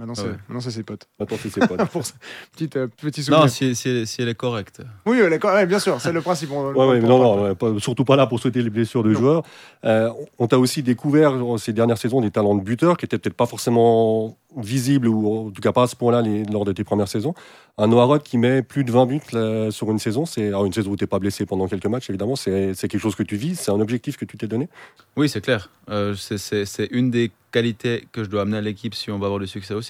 Maintenant, 0.00 0.14
Ah 0.16 0.20
c'est 0.22 0.28
ouais. 0.28 0.36
maintenant, 0.48 0.60
c'est 0.62 0.70
ses 0.70 0.82
potes. 0.82 1.06
Maintenant, 1.18 1.36
c'est 1.42 1.50
ses 1.50 1.60
potes. 1.60 1.84
Pour 1.92 2.06
ça, 2.06 2.14
petite, 2.52 2.74
euh, 2.76 2.86
petit 2.86 3.22
souvenir. 3.22 3.42
Non, 3.42 3.48
si, 3.48 3.74
si, 3.74 3.88
elle- 3.90 4.06
si 4.06 4.22
elle 4.22 4.30
est 4.30 4.34
correcte. 4.34 4.80
Oui, 5.04 5.20
ouais, 5.20 5.28
d'accord, 5.28 5.52
ouais, 5.52 5.66
bien 5.66 5.78
sûr, 5.78 6.00
c'est 6.00 6.10
le 6.10 6.22
principe. 6.22 6.50
on- 6.52 6.68
Ouais, 6.68 6.72
on- 6.74 6.78
ouais, 6.78 6.84
on- 6.98 7.02
mais 7.02 7.06
non, 7.08 7.16
on- 7.20 7.36
non, 7.36 7.42
ouais, 7.44 7.54
pas- 7.54 7.78
surtout 7.78 8.06
pas 8.06 8.16
là 8.16 8.26
pour 8.26 8.40
souhaiter 8.40 8.62
les 8.62 8.70
blessures 8.70 9.02
de 9.02 9.12
Non. 9.12 9.18
joueurs. 9.18 9.42
Euh, 9.84 10.08
on 10.38 10.46
t'a 10.46 10.58
aussi 10.58 10.82
découvert 10.82 11.32
euh, 11.34 11.58
ces 11.58 11.74
dernières 11.74 11.98
saisons 11.98 12.22
des 12.22 12.30
talents 12.30 12.54
de 12.54 12.62
buteur 12.62 12.96
qui 12.96 13.04
étaient 13.04 13.18
peut-être 13.18 13.36
pas 13.36 13.44
forcément 13.46 14.38
visibles 14.56 15.06
ou 15.06 15.46
en 15.48 15.50
tout 15.50 15.60
cas 15.60 15.72
pas 15.72 15.82
à 15.82 15.86
ce 15.86 15.94
point-là 15.96 16.22
les- 16.22 16.44
lors 16.44 16.64
de 16.64 16.72
tes 16.72 16.82
premières 16.82 17.06
saisons. 17.08 17.34
Un 17.78 17.86
Noah 17.86 18.04
Roth 18.04 18.22
qui 18.24 18.36
met 18.36 18.62
plus 18.62 18.84
de 18.84 18.90
20 18.92 19.06
buts 19.06 19.20
là, 19.32 19.70
sur 19.70 19.90
une 19.90 19.98
saison, 19.98 20.26
c'est 20.26 20.48
alors 20.48 20.66
une 20.66 20.72
saison 20.72 20.90
où 20.90 20.96
t'es 20.96 21.06
pas 21.06 21.18
blessé 21.18 21.46
pendant 21.46 21.68
quelques 21.68 21.86
matchs 21.86 22.10
évidemment, 22.10 22.36
c'est 22.36 22.74
c'est 22.74 22.88
quelque 22.88 23.00
chose 23.00 23.14
que 23.14 23.22
tu 23.22 23.36
vis, 23.36 23.54
c'est 23.58 23.70
un 23.70 23.80
objectif 23.80 24.16
que 24.16 24.24
tu 24.24 24.36
t'es 24.36 24.48
donné? 24.48 24.68
Oui, 25.16 25.28
c'est 25.28 25.40
clair. 25.40 25.70
Euh, 25.90 26.14
c'est- 26.14 26.36
c'est 26.38 26.64
c'est 26.64 26.88
une 26.90 27.10
des 27.10 27.30
qualités 27.52 28.06
que 28.12 28.22
je 28.24 28.28
dois 28.28 28.42
amener 28.42 28.58
à 28.58 28.60
l'équipe 28.60 28.94
si 28.94 29.10
on 29.10 29.18
va 29.18 29.26
avoir 29.26 29.40
du 29.40 29.46
succès 29.46 29.74
aussi. 29.74 29.89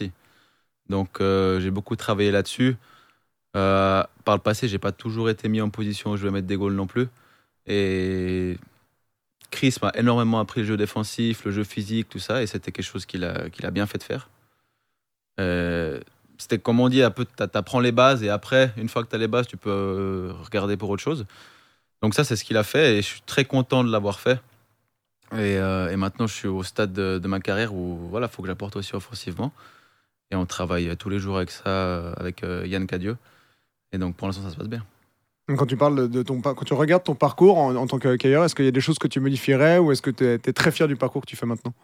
Donc, 0.88 1.20
euh, 1.20 1.60
j'ai 1.60 1.70
beaucoup 1.70 1.96
travaillé 1.96 2.30
là-dessus. 2.30 2.76
Euh, 3.56 4.02
par 4.24 4.36
le 4.36 4.42
passé, 4.42 4.68
j'ai 4.68 4.78
pas 4.78 4.92
toujours 4.92 5.30
été 5.30 5.48
mis 5.48 5.60
en 5.60 5.70
position 5.70 6.12
où 6.12 6.16
je 6.16 6.24
vais 6.24 6.30
mettre 6.30 6.46
des 6.46 6.56
goals 6.56 6.74
non 6.74 6.86
plus. 6.86 7.08
Et 7.66 8.58
Chris 9.50 9.76
m'a 9.82 9.92
énormément 9.94 10.40
appris 10.40 10.62
le 10.62 10.66
jeu 10.66 10.76
défensif, 10.76 11.44
le 11.44 11.50
jeu 11.50 11.64
physique, 11.64 12.08
tout 12.08 12.18
ça, 12.18 12.42
et 12.42 12.46
c'était 12.46 12.72
quelque 12.72 12.84
chose 12.84 13.06
qu'il 13.06 13.24
a, 13.24 13.70
bien 13.70 13.86
fait 13.86 13.98
de 13.98 14.02
faire. 14.02 14.28
Euh, 15.40 16.00
c'était 16.38 16.58
comme 16.58 16.80
on 16.80 16.88
dit, 16.88 17.02
un 17.02 17.10
peu, 17.10 17.24
t'a- 17.24 17.48
t'apprends 17.48 17.80
les 17.80 17.92
bases, 17.92 18.22
et 18.22 18.28
après, 18.30 18.72
une 18.76 18.88
fois 18.88 19.04
que 19.04 19.10
tu 19.10 19.16
as 19.16 19.18
les 19.18 19.28
bases, 19.28 19.46
tu 19.46 19.56
peux 19.56 20.32
regarder 20.42 20.76
pour 20.76 20.90
autre 20.90 21.02
chose. 21.02 21.26
Donc 22.02 22.14
ça, 22.14 22.24
c'est 22.24 22.36
ce 22.36 22.44
qu'il 22.44 22.56
a 22.56 22.64
fait, 22.64 22.98
et 22.98 23.02
je 23.02 23.06
suis 23.06 23.22
très 23.22 23.44
content 23.44 23.84
de 23.84 23.90
l'avoir 23.90 24.20
fait. 24.20 24.40
Et, 25.36 25.54
et 25.54 25.96
maintenant, 25.96 26.26
je 26.26 26.34
suis 26.34 26.48
au 26.48 26.62
stade 26.64 26.92
de, 26.92 27.18
de 27.18 27.28
ma 27.28 27.40
carrière 27.40 27.74
où 27.74 27.96
voilà, 28.08 28.28
faut 28.28 28.42
que 28.42 28.48
j'apporte 28.48 28.76
aussi 28.76 28.94
offensivement. 28.96 29.52
Et 30.30 30.36
on 30.36 30.46
travaille 30.46 30.96
tous 30.96 31.08
les 31.08 31.18
jours 31.18 31.36
avec 31.36 31.50
ça, 31.50 31.68
euh, 31.68 32.12
avec 32.16 32.44
euh, 32.44 32.66
Yann 32.66 32.86
Cadieux. 32.86 33.16
Et 33.92 33.98
donc, 33.98 34.16
pour 34.16 34.28
l'instant, 34.28 34.42
ça 34.42 34.50
se 34.50 34.56
passe 34.56 34.68
bien. 34.68 34.84
Quand 35.56 35.66
tu 35.66 35.76
parles 35.76 36.08
de 36.08 36.22
ton 36.22 36.40
quand 36.40 36.64
tu 36.64 36.74
regardes 36.74 37.02
ton 37.02 37.16
parcours 37.16 37.58
en, 37.58 37.74
en 37.74 37.86
tant 37.88 37.98
qu'accueilleur, 37.98 38.44
est-ce 38.44 38.54
qu'il 38.54 38.64
y 38.64 38.68
a 38.68 38.72
des 38.72 38.80
choses 38.80 39.00
que 39.00 39.08
tu 39.08 39.18
modifierais 39.18 39.78
ou 39.78 39.90
est-ce 39.90 40.00
que 40.02 40.10
tu 40.10 40.24
es, 40.24 40.38
très 40.38 40.70
fier 40.70 40.86
du 40.86 40.94
parcours 40.94 41.22
que 41.22 41.26
tu 41.26 41.34
fais 41.34 41.46
maintenant? 41.46 41.74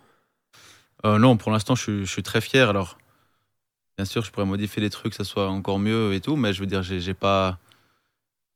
Euh, 1.04 1.18
non, 1.18 1.36
pour 1.36 1.50
l'instant, 1.50 1.74
je, 1.74 1.82
suis- 1.82 2.06
je 2.06 2.10
suis 2.12 2.22
très 2.22 2.40
fier. 2.40 2.68
Alors, 2.68 2.96
bien 3.96 4.04
sûr, 4.04 4.22
je 4.24 4.30
pourrais 4.30 4.46
modifier 4.46 4.80
les 4.80 4.90
trucs, 4.90 5.10
que 5.12 5.16
ça 5.16 5.24
soit 5.24 5.48
encore 5.48 5.80
mieux 5.80 6.14
et 6.14 6.20
tout, 6.20 6.36
mais 6.36 6.52
je 6.52 6.60
veux 6.60 6.66
dire, 6.66 6.84
j'ai 6.84 7.00
j'ai 7.00 7.14
pas, 7.14 7.58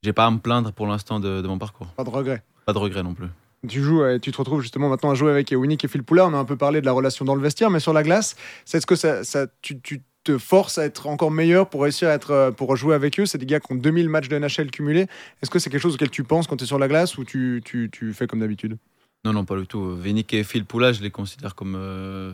j'ai 0.05 0.13
pas 0.13 0.27
à 0.27 0.31
me 0.31 0.39
plaindre 0.39 0.73
pour 0.73 0.87
l'instant 0.87 1.19
de, 1.19 1.41
de 1.43 1.49
mon 1.49 1.59
parcours. 1.59 1.89
Pas 1.89 2.05
de 2.05 2.11
regret. 2.11 2.45
Pas 2.67 2.73
de 2.73 2.79
regret 2.79 3.03
non 3.03 3.15
plus. 3.15 3.29
Tu 3.69 3.83
joues 3.83 4.05
et 4.07 4.21
tu 4.21 4.33
te 4.33 4.39
retrouves 4.39 4.63
justement 4.63 4.89
maintenant 4.89 5.11
à 5.11 5.15
jouer 5.15 5.31
avec 5.31 5.51
Winnick 5.55 5.85
et 5.85 5.89
Phil 5.89 6.03
Poula. 6.03 6.27
On 6.27 6.33
a 6.35 6.39
un 6.39 6.45
peu 6.47 6.57
parlé 6.57 6.81
de 6.81 6.87
la 6.87 6.93
relation 6.93 7.25
dans 7.25 7.35
le 7.35 7.43
vestiaire, 7.43 7.71
mais 7.71 7.81
sur 7.81 7.93
la 7.93 8.03
glace, 8.03 8.37
c'est 8.65 8.79
est-ce 8.79 8.87
que 8.87 8.97
ça, 8.97 9.23
ça- 9.23 9.47
tu, 9.61 9.81
tu 9.81 10.01
te 10.25 10.39
forces 10.39 10.79
à 10.79 10.85
être 10.87 11.07
encore 11.07 11.31
meilleur 11.31 11.69
pour 11.69 11.83
réussir 11.83 12.09
à 12.09 12.13
être 12.13 12.31
euh, 12.31 12.51
pour 12.51 12.75
jouer 12.77 12.95
avec 12.95 13.21
eux 13.21 13.27
C'est 13.27 13.39
des 13.39 13.47
gars 13.47 13.61
qui 13.61 13.73
ont 13.73 13.77
2000 13.77 14.09
matchs 14.09 14.29
de 14.29 14.39
NHL 14.39 14.71
cumulés. 14.71 15.07
Est-ce 15.43 15.51
que 15.51 15.59
c'est 15.59 15.69
quelque 15.71 15.81
chose 15.83 15.95
auquel 15.95 16.11
tu 16.11 16.25
penses 16.25 16.47
quand 16.47 16.57
tu 16.57 16.65
es 16.65 16.67
sur 16.67 16.79
la 16.79 16.89
glace 16.89 17.19
ou 17.19 17.25
tu, 17.25 17.61
tu, 17.65 17.91
tu 17.93 18.13
fais 18.15 18.27
comme 18.27 18.41
d'habitude? 18.41 18.79
Non, 19.25 19.35
non, 19.35 19.45
pas 19.45 19.57
du 19.59 19.67
tout. 19.67 19.95
Vénic 19.95 20.33
et 20.33 20.43
Phil 20.45 20.65
Poula, 20.65 20.93
je 20.93 21.03
les 21.03 21.11
considère 21.11 21.55
comme, 21.55 21.75
euh, 21.77 22.33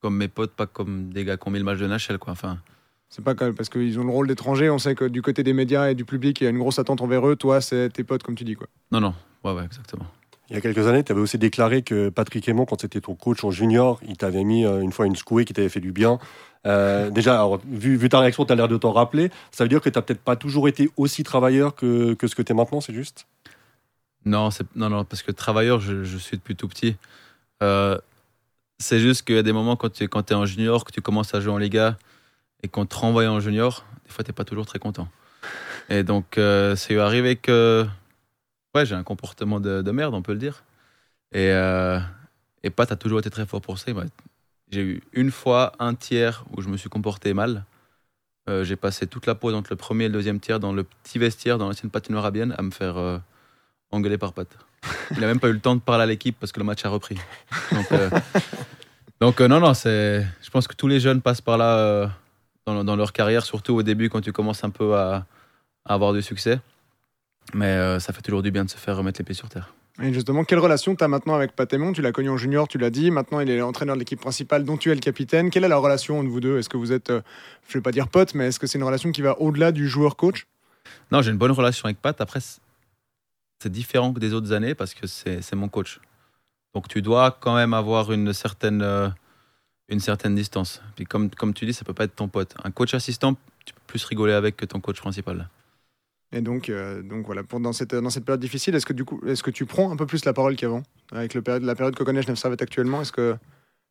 comme 0.00 0.16
mes 0.16 0.28
potes, 0.28 0.52
pas 0.52 0.66
comme 0.66 1.10
des 1.14 1.24
gars 1.24 1.38
qui 1.38 1.48
ont 1.48 1.50
mis 1.50 1.58
le 1.58 1.64
match 1.64 1.78
de 1.78 1.86
NHL, 1.86 2.18
quoi. 2.18 2.32
Enfin, 2.34 2.58
C'est 3.08 3.24
pas 3.24 3.34
parce 3.34 3.70
qu'ils 3.70 3.98
ont 3.98 4.04
le 4.04 4.10
rôle 4.10 4.26
d'étranger. 4.28 4.68
On 4.68 4.76
sait 4.78 4.94
que 4.94 5.06
du 5.06 5.22
côté 5.22 5.42
des 5.42 5.54
médias 5.54 5.88
et 5.90 5.94
du 5.94 6.04
public, 6.04 6.38
il 6.40 6.44
y 6.44 6.46
a 6.46 6.50
une 6.50 6.58
grosse 6.58 6.78
attente 6.78 7.00
envers 7.00 7.26
eux. 7.26 7.36
Toi, 7.36 7.62
c'est 7.62 7.88
tes 7.90 8.04
potes, 8.04 8.22
comme 8.22 8.34
tu 8.34 8.44
dis. 8.44 8.54
quoi. 8.54 8.66
non, 8.90 9.00
non. 9.00 9.14
Ouais, 9.44 9.52
ouais, 9.52 9.64
exactement. 9.64 10.06
Il 10.50 10.54
y 10.56 10.58
a 10.58 10.60
quelques 10.60 10.86
années, 10.86 11.02
tu 11.02 11.12
avais 11.12 11.20
aussi 11.20 11.38
déclaré 11.38 11.82
que 11.82 12.08
Patrick 12.08 12.46
Aymon, 12.48 12.66
quand 12.66 12.80
c'était 12.80 13.00
ton 13.00 13.14
coach 13.14 13.42
en 13.44 13.50
junior, 13.50 14.00
il 14.06 14.16
t'avait 14.16 14.44
mis 14.44 14.66
euh, 14.66 14.80
une 14.80 14.92
fois 14.92 15.06
une 15.06 15.16
secouée 15.16 15.44
qui 15.44 15.52
t'avait 15.54 15.68
fait 15.68 15.80
du 15.80 15.92
bien. 15.92 16.18
Euh, 16.66 17.10
déjà, 17.18 17.48
vu, 17.64 18.08
ta 18.08 18.20
réaction, 18.20 18.44
tu 18.44 18.52
as 18.52 18.56
l'air 18.56 18.68
de 18.68 18.76
t'en 18.76 18.92
rappeler. 18.92 19.30
Ça 19.50 19.64
veut 19.64 19.68
dire 19.68 19.80
que 19.80 19.88
tu 19.88 19.98
n'as 19.98 20.02
peut-être 20.02 20.20
pas 20.20 20.36
toujours 20.36 20.68
été 20.68 20.90
aussi 20.96 21.22
travailleur 21.22 21.74
que, 21.74 22.16
ce 22.20 22.34
que 22.34 22.42
tu 22.42 22.52
es 22.52 22.54
maintenant, 22.54 22.80
c'est 22.80 22.92
juste? 22.92 23.26
Non, 24.24 24.50
non, 24.76 24.88
non, 24.88 25.04
parce 25.04 25.22
que 25.22 25.32
travailleur, 25.32 25.80
je, 25.80 26.04
suis 26.18 26.36
depuis 26.36 26.54
tout 26.54 26.68
petit. 26.68 26.96
Euh, 27.62 27.98
c'est 28.78 28.98
juste 28.98 29.22
qu'il 29.22 29.36
y 29.36 29.38
a 29.38 29.42
des 29.42 29.52
moments 29.52 29.76
quand 29.76 29.90
tu 29.90 30.04
es 30.04 30.34
en 30.34 30.46
junior, 30.46 30.84
que 30.84 30.92
tu 30.92 31.00
commences 31.00 31.34
à 31.34 31.40
jouer 31.40 31.52
en 31.52 31.58
Liga 31.58 31.96
et 32.62 32.68
qu'on 32.68 32.86
te 32.86 32.94
renvoie 32.94 33.26
en 33.26 33.40
junior, 33.40 33.84
des 34.04 34.12
fois, 34.12 34.24
tu 34.24 34.32
pas 34.32 34.44
toujours 34.44 34.66
très 34.66 34.78
content. 34.78 35.08
Et 35.88 36.02
donc, 36.04 36.38
euh, 36.38 36.76
c'est 36.76 36.96
arrivé 36.98 37.36
que 37.36 37.86
ouais, 38.74 38.86
j'ai 38.86 38.94
un 38.94 39.02
comportement 39.02 39.60
de, 39.60 39.82
de 39.82 39.90
merde, 39.90 40.14
on 40.14 40.22
peut 40.22 40.32
le 40.32 40.38
dire. 40.38 40.64
Et, 41.32 41.50
euh, 41.50 42.00
Pat 42.76 42.90
a 42.92 42.96
toujours 42.96 43.18
été 43.18 43.30
très 43.30 43.46
fort 43.46 43.60
pour 43.60 43.78
ça. 43.78 43.92
J'ai 44.70 44.82
eu 44.82 45.02
une 45.12 45.30
fois 45.30 45.72
un 45.78 45.94
tiers 45.94 46.44
où 46.56 46.62
je 46.62 46.68
me 46.68 46.76
suis 46.76 46.88
comporté 46.88 47.34
mal. 47.34 47.64
Euh, 48.48 48.64
j'ai 48.64 48.76
passé 48.76 49.06
toute 49.06 49.26
la 49.26 49.34
pause 49.34 49.54
entre 49.54 49.70
le 49.70 49.76
premier 49.76 50.04
et 50.04 50.08
le 50.08 50.14
deuxième 50.14 50.40
tiers 50.40 50.58
dans 50.58 50.72
le 50.72 50.82
petit 50.82 51.18
vestiaire 51.18 51.58
dans 51.58 51.68
l'ancienne 51.68 51.90
patinoire 51.90 52.24
à 52.24 52.30
Bienne 52.30 52.54
à 52.58 52.62
me 52.62 52.70
faire 52.70 52.96
euh, 52.96 53.18
engueuler 53.90 54.18
par 54.18 54.32
Pat. 54.32 54.48
Il 55.12 55.20
n'a 55.20 55.28
même 55.28 55.38
pas 55.38 55.48
eu 55.48 55.52
le 55.52 55.60
temps 55.60 55.76
de 55.76 55.80
parler 55.80 56.02
à 56.02 56.06
l'équipe 56.06 56.36
parce 56.40 56.50
que 56.50 56.58
le 56.58 56.66
match 56.66 56.84
a 56.84 56.88
repris. 56.88 57.16
Donc, 59.20 59.40
euh, 59.40 59.48
non, 59.48 59.60
non. 59.60 59.72
Je 59.74 60.50
pense 60.50 60.66
que 60.66 60.74
tous 60.74 60.88
les 60.88 60.98
jeunes 60.98 61.22
passent 61.22 61.40
par 61.40 61.56
là 61.56 62.10
dans, 62.66 62.96
leur 62.96 63.12
carrière, 63.12 63.44
surtout 63.44 63.74
au 63.74 63.82
début 63.82 64.08
quand 64.08 64.20
tu 64.20 64.32
commences 64.32 64.64
un 64.64 64.70
peu 64.70 64.96
à 64.96 65.26
avoir 65.84 66.12
du 66.12 66.22
succès. 66.22 66.58
Mais 67.54 67.66
euh, 67.66 67.98
ça 68.00 68.12
fait 68.12 68.22
toujours 68.22 68.42
du 68.42 68.50
bien 68.50 68.64
de 68.64 68.70
se 68.70 68.76
faire 68.76 68.96
remettre 68.96 69.20
les 69.20 69.24
pieds 69.24 69.34
sur 69.34 69.48
terre. 69.48 69.74
Et 70.02 70.12
justement, 70.12 70.42
quelle 70.44 70.58
relation 70.58 70.96
tu 70.96 71.04
as 71.04 71.08
maintenant 71.08 71.34
avec 71.34 71.52
Pat 71.54 71.70
Aymon 71.72 71.92
Tu 71.92 72.00
l'as 72.00 72.12
connu 72.12 72.30
en 72.30 72.38
junior, 72.38 72.66
tu 72.66 72.78
l'as 72.78 72.88
dit. 72.90 73.10
Maintenant, 73.10 73.40
il 73.40 73.50
est 73.50 73.58
l'entraîneur 73.58 73.94
de 73.94 74.00
l'équipe 74.00 74.20
principale 74.20 74.64
dont 74.64 74.78
tu 74.78 74.90
es 74.90 74.94
le 74.94 75.00
capitaine. 75.00 75.50
Quelle 75.50 75.64
est 75.64 75.68
la 75.68 75.76
relation 75.76 76.18
entre 76.18 76.30
vous 76.30 76.40
deux? 76.40 76.58
Est-ce 76.58 76.70
que 76.70 76.78
vous 76.78 76.92
êtes, 76.92 77.10
euh, 77.10 77.20
je 77.68 77.74
vais 77.74 77.82
pas 77.82 77.92
dire 77.92 78.08
potes, 78.08 78.34
mais 78.34 78.48
est-ce 78.48 78.58
que 78.58 78.66
c'est 78.66 78.78
une 78.78 78.84
relation 78.84 79.12
qui 79.12 79.20
va 79.20 79.38
au-delà 79.38 79.70
du 79.70 79.88
joueur-coach 79.88 80.46
Non, 81.10 81.20
j'ai 81.20 81.30
une 81.30 81.36
bonne 81.36 81.50
relation 81.50 81.84
avec 81.86 82.00
Pat. 82.00 82.18
Après, 82.20 82.40
c'est- 82.40 82.60
différent 83.66 84.12
que 84.12 84.18
des 84.18 84.34
autres 84.34 84.52
années 84.52 84.74
parce 84.74 84.92
que 84.92 85.06
c'est 85.06 85.40
c'est 85.40 85.54
mon 85.54 85.68
coach. 85.68 86.00
Donc 86.74 86.88
tu 86.88 87.00
dois 87.00 87.30
quand 87.30 87.54
même 87.54 87.74
avoir 87.74 88.10
une 88.10 88.32
certaine, 88.32 88.82
euh, 88.82 89.08
une 89.88 90.00
certaine 90.00 90.34
distance. 90.34 90.82
Puis 90.96 91.04
comme, 91.04 91.30
comme 91.30 91.54
tu 91.54 91.64
dis, 91.64 91.72
ça 91.72 91.84
peut 91.84 91.94
pas 91.94 92.02
être 92.04 92.16
ton 92.16 92.26
pote. 92.26 92.56
Un 92.64 92.72
coach 92.72 92.92
assistant, 92.94 93.34
tu 93.64 93.72
peux 93.72 93.80
plus 93.86 94.04
rigoler 94.04 94.32
avec 94.32 94.56
que 94.56 94.64
ton 94.66 94.80
coach 94.80 95.00
principal. 95.00 95.48
Et 96.32 96.40
donc, 96.40 96.68
euh, 96.70 97.02
donc 97.02 97.26
voilà, 97.26 97.42
pour, 97.42 97.60
dans, 97.60 97.72
cette, 97.72 97.94
dans 97.94 98.10
cette 98.10 98.24
période 98.24 98.40
difficile, 98.40 98.74
est-ce 98.74 98.86
que, 98.86 98.94
du 98.94 99.04
coup, 99.04 99.20
est-ce 99.26 99.42
que 99.42 99.50
tu 99.50 99.66
prends 99.66 99.92
un 99.92 99.96
peu 99.96 100.06
plus 100.06 100.24
la 100.24 100.32
parole 100.32 100.56
qu'avant 100.56 100.82
Avec 101.12 101.34
le 101.34 101.42
période, 101.42 101.62
la 101.62 101.74
période 101.74 101.94
que 101.94 102.02
connaît 102.02 102.22
Genève 102.22 102.36
Servette 102.36 102.62
actuellement, 102.62 103.02
est-ce 103.02 103.12
que 103.12 103.36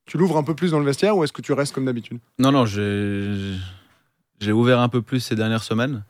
tu 0.06 0.17
l'ouvres 0.17 0.38
un 0.38 0.43
peu 0.43 0.56
plus 0.56 0.71
dans 0.71 0.80
le 0.80 0.86
vestiaire 0.86 1.15
ou 1.15 1.23
est-ce 1.23 1.34
que 1.34 1.43
tu 1.43 1.54
restes 1.54 1.73
comme 1.73 1.86
d'habitude? 1.86 2.19
Non, 2.39 2.51
non, 2.51 2.65
j'ai 2.65 4.51
ouvert 4.51 4.80
un 4.80 4.89
peu 4.89 5.04
plus 5.04 5.19
ces 5.19 5.36
dernières 5.36 5.63
semaines. 5.63 6.04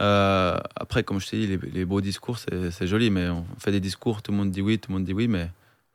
Euh, 0.00 0.56
après, 0.76 1.02
comme 1.02 1.20
je 1.20 1.28
t'ai 1.28 1.36
dit, 1.36 1.46
les, 1.48 1.58
les 1.72 1.84
beaux 1.84 2.00
discours, 2.00 2.38
c'est 2.38 2.70
c'est 2.70 2.86
joli, 2.86 3.10
mais 3.10 3.28
on 3.28 3.44
fait 3.58 3.72
des 3.72 3.80
discours, 3.80 4.22
tout 4.22 4.30
le 4.30 4.38
monde 4.38 4.50
dit 4.50 4.62
oui, 4.62 4.78
tout 4.78 4.90
le 4.90 4.98
monde 4.98 5.04
dit 5.04 5.12
oui, 5.12 5.28
mais 5.28 5.50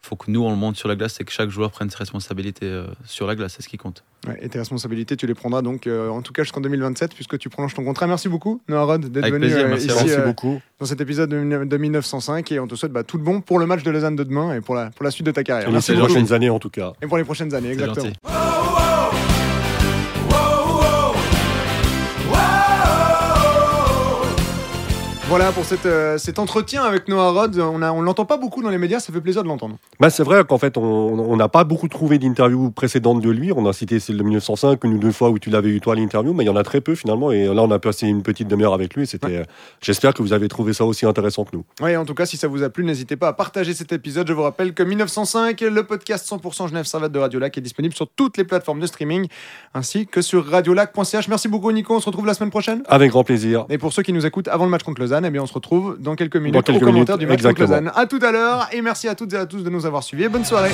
faut 0.05 0.15
que 0.15 0.29
nous, 0.29 0.43
on 0.43 0.49
le 0.49 0.55
monte 0.55 0.77
sur 0.77 0.87
la 0.87 0.95
glace 0.95 1.19
et 1.19 1.23
que 1.23 1.31
chaque 1.31 1.49
joueur 1.49 1.71
prenne 1.71 1.89
ses 1.89 1.97
responsabilités 1.97 2.65
euh, 2.67 2.85
sur 3.05 3.27
la 3.27 3.35
glace, 3.35 3.55
c'est 3.55 3.63
ce 3.63 3.69
qui 3.69 3.77
compte. 3.77 4.03
Ouais, 4.27 4.37
Et 4.41 4.49
tes 4.49 4.59
responsabilités, 4.59 5.15
tu 5.17 5.27
les 5.27 5.33
prendras 5.33 5.61
donc 5.61 5.87
euh, 5.87 6.09
en 6.09 6.21
tout 6.21 6.33
cas 6.33 6.43
jusqu'en 6.43 6.61
2027 6.61 7.13
puisque 7.13 7.37
tu 7.37 7.49
prolonges 7.49 7.73
ton 7.73 7.83
contrat. 7.83 8.07
Merci 8.07 8.29
beaucoup, 8.29 8.61
Noah 8.67 8.83
Rod, 8.83 9.05
d'être 9.05 9.25
venu 9.27 9.39
plaisir, 9.39 9.59
euh, 9.59 9.67
merci 9.67 9.89
à 9.89 9.93
ici. 9.93 10.05
Merci 10.05 10.19
euh, 10.19 10.25
beaucoup. 10.25 10.61
dans 10.79 10.85
cet 10.85 11.01
épisode 11.01 11.29
de, 11.29 11.65
de 11.65 11.77
1905 11.77 12.51
et 12.51 12.59
on 12.59 12.67
te 12.67 12.75
souhaite 12.75 12.91
bah, 12.91 13.03
tout 13.03 13.17
le 13.17 13.23
bon 13.23 13.41
pour 13.41 13.59
le 13.59 13.65
match 13.65 13.83
de 13.83 13.91
Lausanne 13.91 14.15
de 14.15 14.23
demain 14.23 14.55
et 14.55 14.61
pour 14.61 14.75
la, 14.75 14.89
pour 14.91 15.03
la 15.03 15.11
suite 15.11 15.25
de 15.25 15.31
ta 15.31 15.43
carrière. 15.43 15.69
Et 15.69 15.71
Merci 15.71 15.91
les 15.91 15.99
prochaines 15.99 16.33
années, 16.33 16.49
en 16.49 16.59
tout 16.59 16.69
cas. 16.69 16.93
Et 17.01 17.07
pour 17.07 17.17
les 17.17 17.23
prochaines 17.23 17.53
années, 17.53 17.71
exactement. 17.71 18.84
Voilà 25.35 25.51
pour 25.51 25.65
cette, 25.65 25.85
euh, 25.85 26.17
cet 26.17 26.39
entretien 26.39 26.83
avec 26.85 27.09
Noah 27.09 27.31
Rod. 27.31 27.59
On 27.59 27.77
ne 27.77 27.85
on 27.89 28.01
l'entend 28.01 28.23
pas 28.23 28.37
beaucoup 28.37 28.63
dans 28.63 28.69
les 28.69 28.77
médias, 28.77 29.01
ça 29.01 29.11
fait 29.11 29.19
plaisir 29.19 29.43
de 29.43 29.49
l'entendre. 29.49 29.75
Bah, 29.99 30.09
c'est 30.09 30.23
vrai 30.23 30.45
qu'en 30.45 30.57
fait, 30.57 30.77
on 30.77 31.35
n'a 31.35 31.49
pas 31.49 31.65
beaucoup 31.65 31.89
trouvé 31.89 32.17
d'interviews 32.19 32.71
précédentes 32.71 33.19
de 33.19 33.29
lui. 33.29 33.51
On 33.51 33.65
a 33.65 33.73
cité 33.73 33.99
celle 33.99 34.15
de 34.15 34.23
1905, 34.23 34.81
une 34.85 34.93
ou 34.93 34.97
deux 34.97 35.11
fois 35.11 35.31
où 35.31 35.37
tu 35.37 35.49
l'avais 35.49 35.67
eu 35.67 35.81
toi 35.81 35.93
l'interview, 35.93 36.33
mais 36.33 36.45
il 36.45 36.47
y 36.47 36.49
en 36.49 36.55
a 36.55 36.63
très 36.63 36.79
peu 36.79 36.95
finalement. 36.95 37.33
Et 37.33 37.47
là, 37.53 37.63
on 37.63 37.71
a 37.71 37.79
passé 37.79 38.07
une 38.07 38.23
petite 38.23 38.47
demi-heure 38.47 38.73
avec 38.73 38.95
lui. 38.95 39.05
C'était. 39.07 39.39
euh, 39.39 39.43
J'espère 39.81 40.13
que 40.13 40.23
vous 40.23 40.31
avez 40.31 40.47
trouvé 40.47 40.71
ça 40.71 40.85
aussi 40.85 41.05
intéressant 41.05 41.43
que 41.43 41.49
nous. 41.57 41.65
Oui, 41.81 41.97
en 41.97 42.05
tout 42.05 42.13
cas, 42.15 42.25
si 42.25 42.37
ça 42.37 42.47
vous 42.47 42.63
a 42.63 42.69
plu, 42.69 42.85
n'hésitez 42.85 43.17
pas 43.17 43.27
à 43.27 43.33
partager 43.33 43.73
cet 43.73 43.91
épisode. 43.91 44.29
Je 44.29 44.33
vous 44.33 44.43
rappelle 44.43 44.73
que 44.73 44.83
1905, 44.83 45.59
le 45.59 45.83
podcast 45.83 46.25
100% 46.31 46.69
Genève 46.69 46.85
Servette 46.85 47.11
de 47.11 47.19
Radiolac, 47.19 47.57
est 47.57 47.61
disponible 47.61 47.93
sur 47.93 48.07
toutes 48.07 48.37
les 48.37 48.45
plateformes 48.45 48.79
de 48.79 48.87
streaming 48.87 49.27
ainsi 49.73 50.07
que 50.07 50.21
sur 50.21 50.49
radiolac.ch. 50.49 51.27
Merci 51.27 51.49
beaucoup, 51.49 51.73
Nico. 51.73 51.93
On 51.93 51.99
se 51.99 52.05
retrouve 52.05 52.25
la 52.25 52.35
semaine 52.35 52.51
prochaine. 52.51 52.83
Avec 52.87 53.11
grand 53.11 53.25
plaisir. 53.25 53.65
Et 53.67 53.77
pour 53.77 53.91
ceux 53.91 54.01
qui 54.01 54.13
nous 54.13 54.25
écoutent 54.25 54.47
avant 54.47 54.63
le 54.63 54.71
match 54.71 54.83
contre 54.83 55.01
Lausanne, 55.01 55.24
eh 55.25 55.31
bien 55.31 55.41
on 55.41 55.47
se 55.47 55.53
retrouve 55.53 55.97
dans 55.99 56.15
quelques 56.15 56.37
minutes 56.37 56.53
Dans 56.53 56.61
quelques 56.61 56.83
au 56.83 56.85
commentaire 56.85 57.17
du 57.17 57.25
match. 57.25 57.41
Lausanne. 57.41 57.91
À 57.95 58.05
tout 58.05 58.19
à 58.21 58.31
l'heure 58.31 58.67
et 58.71 58.81
merci 58.81 59.07
à 59.07 59.15
toutes 59.15 59.33
et 59.33 59.37
à 59.37 59.45
tous 59.45 59.63
de 59.63 59.69
nous 59.69 59.85
avoir 59.85 60.03
suivis. 60.03 60.27
Bonne 60.27 60.45
soirée. 60.45 60.71